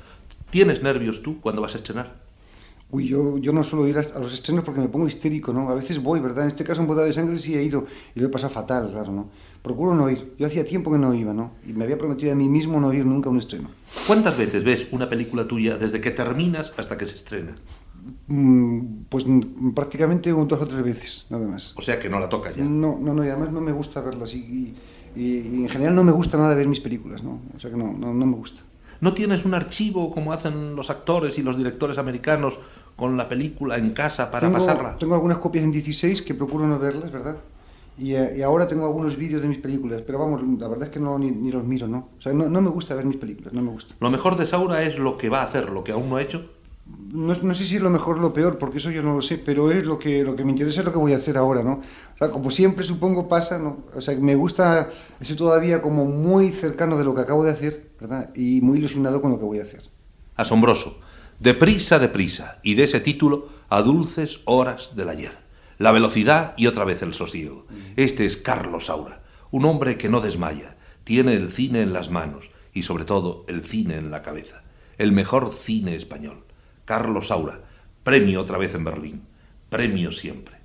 ¿Tienes 0.50 0.82
nervios 0.82 1.22
tú 1.22 1.42
cuando 1.42 1.62
vas 1.62 1.76
a 1.76 1.78
estrenar? 1.78 2.16
Uy, 2.92 3.08
yo, 3.08 3.38
yo 3.38 3.54
no 3.54 3.64
suelo 3.64 3.88
ir 3.88 3.98
a, 4.00 4.20
los 4.20 4.34
estrenos 4.34 4.64
porque 4.64 4.82
me 4.82 4.88
pongo 4.88 5.08
histérico, 5.08 5.54
¿no? 5.54 5.70
A 5.70 5.76
veces 5.76 6.02
voy, 6.02 6.20
¿verdad? 6.20 6.46
En 6.46 6.48
este 6.48 6.64
caso 6.64 6.82
en 6.82 6.88
Boda 6.88 7.04
de 7.04 7.14
Sangre 7.14 7.38
sí 7.38 7.56
he 7.56 7.62
ido 7.62 7.86
y 8.16 8.20
lo 8.20 8.28
he 8.28 8.30
pasado 8.30 8.52
fatal, 8.52 8.90
claro, 8.90 9.12
¿no? 9.12 9.30
Procuro 9.62 9.94
no 9.94 10.10
ir. 10.10 10.34
Yo 10.40 10.48
hacía 10.48 10.66
tiempo 10.66 10.92
que 10.92 10.98
no 10.98 11.14
iba, 11.14 11.34
¿no? 11.34 11.52
Y 11.68 11.74
me 11.74 11.84
había 11.84 11.98
prometido 11.98 12.32
a 12.32 12.36
mí 12.36 12.50
mismo 12.50 12.80
no 12.80 12.92
ir 12.94 13.06
nunca 13.06 13.30
a 13.30 13.32
un 13.32 13.38
estreno. 13.38 13.70
¿Cuántas 14.08 14.38
veces 14.38 14.64
ves 14.64 14.88
una 14.92 15.08
película 15.08 15.48
tuya 15.48 15.78
desde 15.78 16.02
que 16.02 16.12
terminas 16.12 16.72
hasta 16.78 16.98
que 16.98 17.06
se 17.06 17.18
estrena? 17.18 17.58
Mm, 18.28 19.04
pues 19.10 19.26
prácticamente 19.76 20.32
dos 20.32 20.54
o 20.54 20.68
tres 20.68 20.82
veces, 20.82 21.28
nada 21.30 21.46
más. 21.46 21.74
O 21.76 21.82
sea 21.82 22.00
que 22.00 22.10
no 22.10 22.20
la 22.20 22.30
toca 22.30 22.52
ya. 22.52 22.64
No, 22.64 22.98
no, 23.00 23.14
no, 23.14 23.24
y 23.26 23.28
además 23.28 23.52
no 23.52 23.62
me 23.62 23.72
gusta 23.72 24.02
verlas. 24.02 24.34
Y, 24.34 24.38
y, 24.38 24.76
en 25.16 25.70
general 25.70 25.96
no 25.96 26.04
me 26.04 26.12
gusta 26.12 26.38
nada 26.38 26.56
ver 26.56 26.68
mis 26.68 26.80
películas, 26.80 27.24
¿no? 27.24 27.40
O 27.56 27.60
sea 27.60 27.70
que 27.70 27.78
no, 27.78 27.94
no, 27.94 28.14
no 28.14 28.26
me 28.26 28.36
gusta. 28.36 28.62
¿No 29.02 29.14
tienes 29.14 29.46
un 29.46 29.54
archivo 29.54 30.12
como 30.12 30.34
hacen 30.34 30.76
los 30.76 30.90
actores 30.90 31.38
y 31.38 31.42
los 31.42 31.58
directores 31.58 31.98
americanos 31.98 32.60
con 32.96 33.16
la 33.16 33.30
película 33.30 33.78
en 33.78 33.92
casa 33.92 34.30
para 34.30 34.52
pasarla? 34.52 34.98
Tengo 34.98 35.16
algunas 35.16 35.38
copias 35.38 35.64
en 35.64 35.72
16 35.72 36.22
que 36.22 36.34
procuro 36.34 36.68
no 36.68 36.78
verlas, 36.80 37.12
¿verdad? 37.12 37.38
Y, 37.98 38.14
eh, 38.14 38.36
y 38.38 38.42
ahora 38.42 38.68
tengo 38.68 38.86
algunos 38.86 39.18
vídeos 39.18 39.42
de 39.42 39.48
mis 39.48 39.58
películas, 39.58 40.02
pero 40.06 40.20
vamos, 40.20 40.42
la 40.58 40.68
verdad 40.68 40.88
es 40.88 40.94
que 40.94 41.00
no 41.00 41.18
ni, 41.20 41.32
ni 41.32 41.52
los 41.52 41.64
miro, 41.66 41.88
¿no? 41.88 42.10
O 42.18 42.22
sea, 42.22 42.34
no, 42.34 42.48
no, 42.50 42.62
me 42.62 42.70
gusta 42.70 42.96
ver 42.96 43.06
mis 43.06 43.18
películas, 43.18 43.54
no 43.54 43.62
me 43.62 43.72
gusta. 43.72 43.96
Lo 44.00 44.10
mejor 44.10 44.38
de 44.38 44.46
Saura 44.46 44.84
es 44.84 44.98
lo 44.98 45.18
que 45.18 45.30
va 45.30 45.42
a 45.42 45.46
hacer, 45.46 45.70
lo 45.70 45.84
que 45.84 45.92
aún 45.92 46.10
no 46.10 46.16
ha 46.16 46.22
hecho. 46.22 46.50
No, 47.12 47.34
no, 47.34 47.56
sé 47.56 47.66
si 47.66 47.76
es 47.76 47.82
lo 47.82 47.90
mejor 47.90 48.18
o 48.18 48.22
lo 48.22 48.34
peor, 48.34 48.58
porque 48.58 48.78
eso 48.78 48.90
yo 48.90 49.04
no 49.04 49.16
lo 49.16 49.22
sé, 49.22 49.38
pero 49.38 49.72
es 49.72 49.84
lo 49.84 50.00
que, 50.00 50.24
lo 50.24 50.36
que 50.36 50.46
me 50.46 50.52
interesa 50.52 50.80
es 50.80 50.86
lo 50.86 50.92
que 50.92 50.98
voy 50.98 51.14
a 51.14 51.18
hacer 51.18 51.38
ahora, 51.38 51.62
¿no? 51.62 51.82
Sea, 52.20 52.32
como 52.32 52.52
siempre 52.52 52.86
supongo 52.86 53.30
pasa, 53.30 53.58
¿no? 53.58 53.86
O 53.96 54.02
sea, 54.02 54.14
me 54.16 54.36
gusta, 54.36 54.90
estoy 55.22 55.38
todavía 55.38 55.82
como 55.82 56.06
muy 56.06 56.52
cercano 56.52 56.98
de 56.98 57.06
lo 57.06 57.16
que 57.16 57.22
acabo 57.22 57.46
de 57.46 57.52
hacer, 57.52 57.92
¿verdad? 58.00 58.30
Y 58.36 58.60
muy 58.60 58.80
ilusionado 58.80 59.22
con 59.22 59.32
lo 59.32 59.40
que 59.40 59.46
voy 59.46 59.60
a 59.60 59.64
hacer. 59.64 59.84
Asombroso. 60.36 61.00
Deprisa, 61.40 61.98
deprisa. 61.98 62.60
Y 62.62 62.76
de 62.76 62.84
ese 62.84 63.00
título 63.00 63.48
a 63.70 63.82
dulces 63.82 64.42
horas 64.44 64.98
del 64.98 65.08
ayer. 65.08 65.38
La 65.78 65.94
velocidad 65.94 66.54
y 66.58 66.68
otra 66.68 66.84
vez 66.84 67.02
el 67.02 67.14
sosiego. 67.14 67.66
Este 67.96 68.26
es 68.26 68.36
Carlos 68.36 68.88
Saura, 68.88 69.22
un 69.50 69.64
hombre 69.64 69.98
que 69.98 70.10
no 70.10 70.20
desmaya, 70.20 70.76
tiene 71.06 71.34
el 71.36 71.50
cine 71.52 71.82
en 71.82 71.94
las 71.94 72.10
manos 72.10 72.52
y 72.74 72.84
sobre 72.84 73.06
todo 73.06 73.46
el 73.48 73.64
cine 73.64 73.96
en 73.96 74.12
la 74.12 74.22
cabeza. 74.22 74.62
El 74.98 75.14
mejor 75.14 75.54
cine 75.54 75.96
español. 75.96 76.44
Carlos 76.84 77.30
Saura, 77.30 77.62
premio 78.04 78.42
otra 78.42 78.58
vez 78.58 78.76
en 78.76 78.84
Berlín. 78.84 79.22
Premio 79.70 80.12
siempre. 80.12 80.59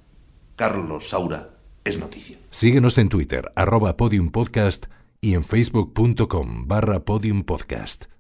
Carlos 0.57 1.09
Saura 1.09 1.51
es 1.85 1.99
noticia. 1.99 2.39
Síguenos 2.51 2.99
en 2.99 3.09
Twitter, 3.09 3.53
arroba 3.55 3.97
podiumpodcast 3.97 4.87
y 5.21 5.35
en 5.35 5.45
facebook.com 5.45 6.69
barra 6.69 7.05
podiumpodcast. 7.05 8.14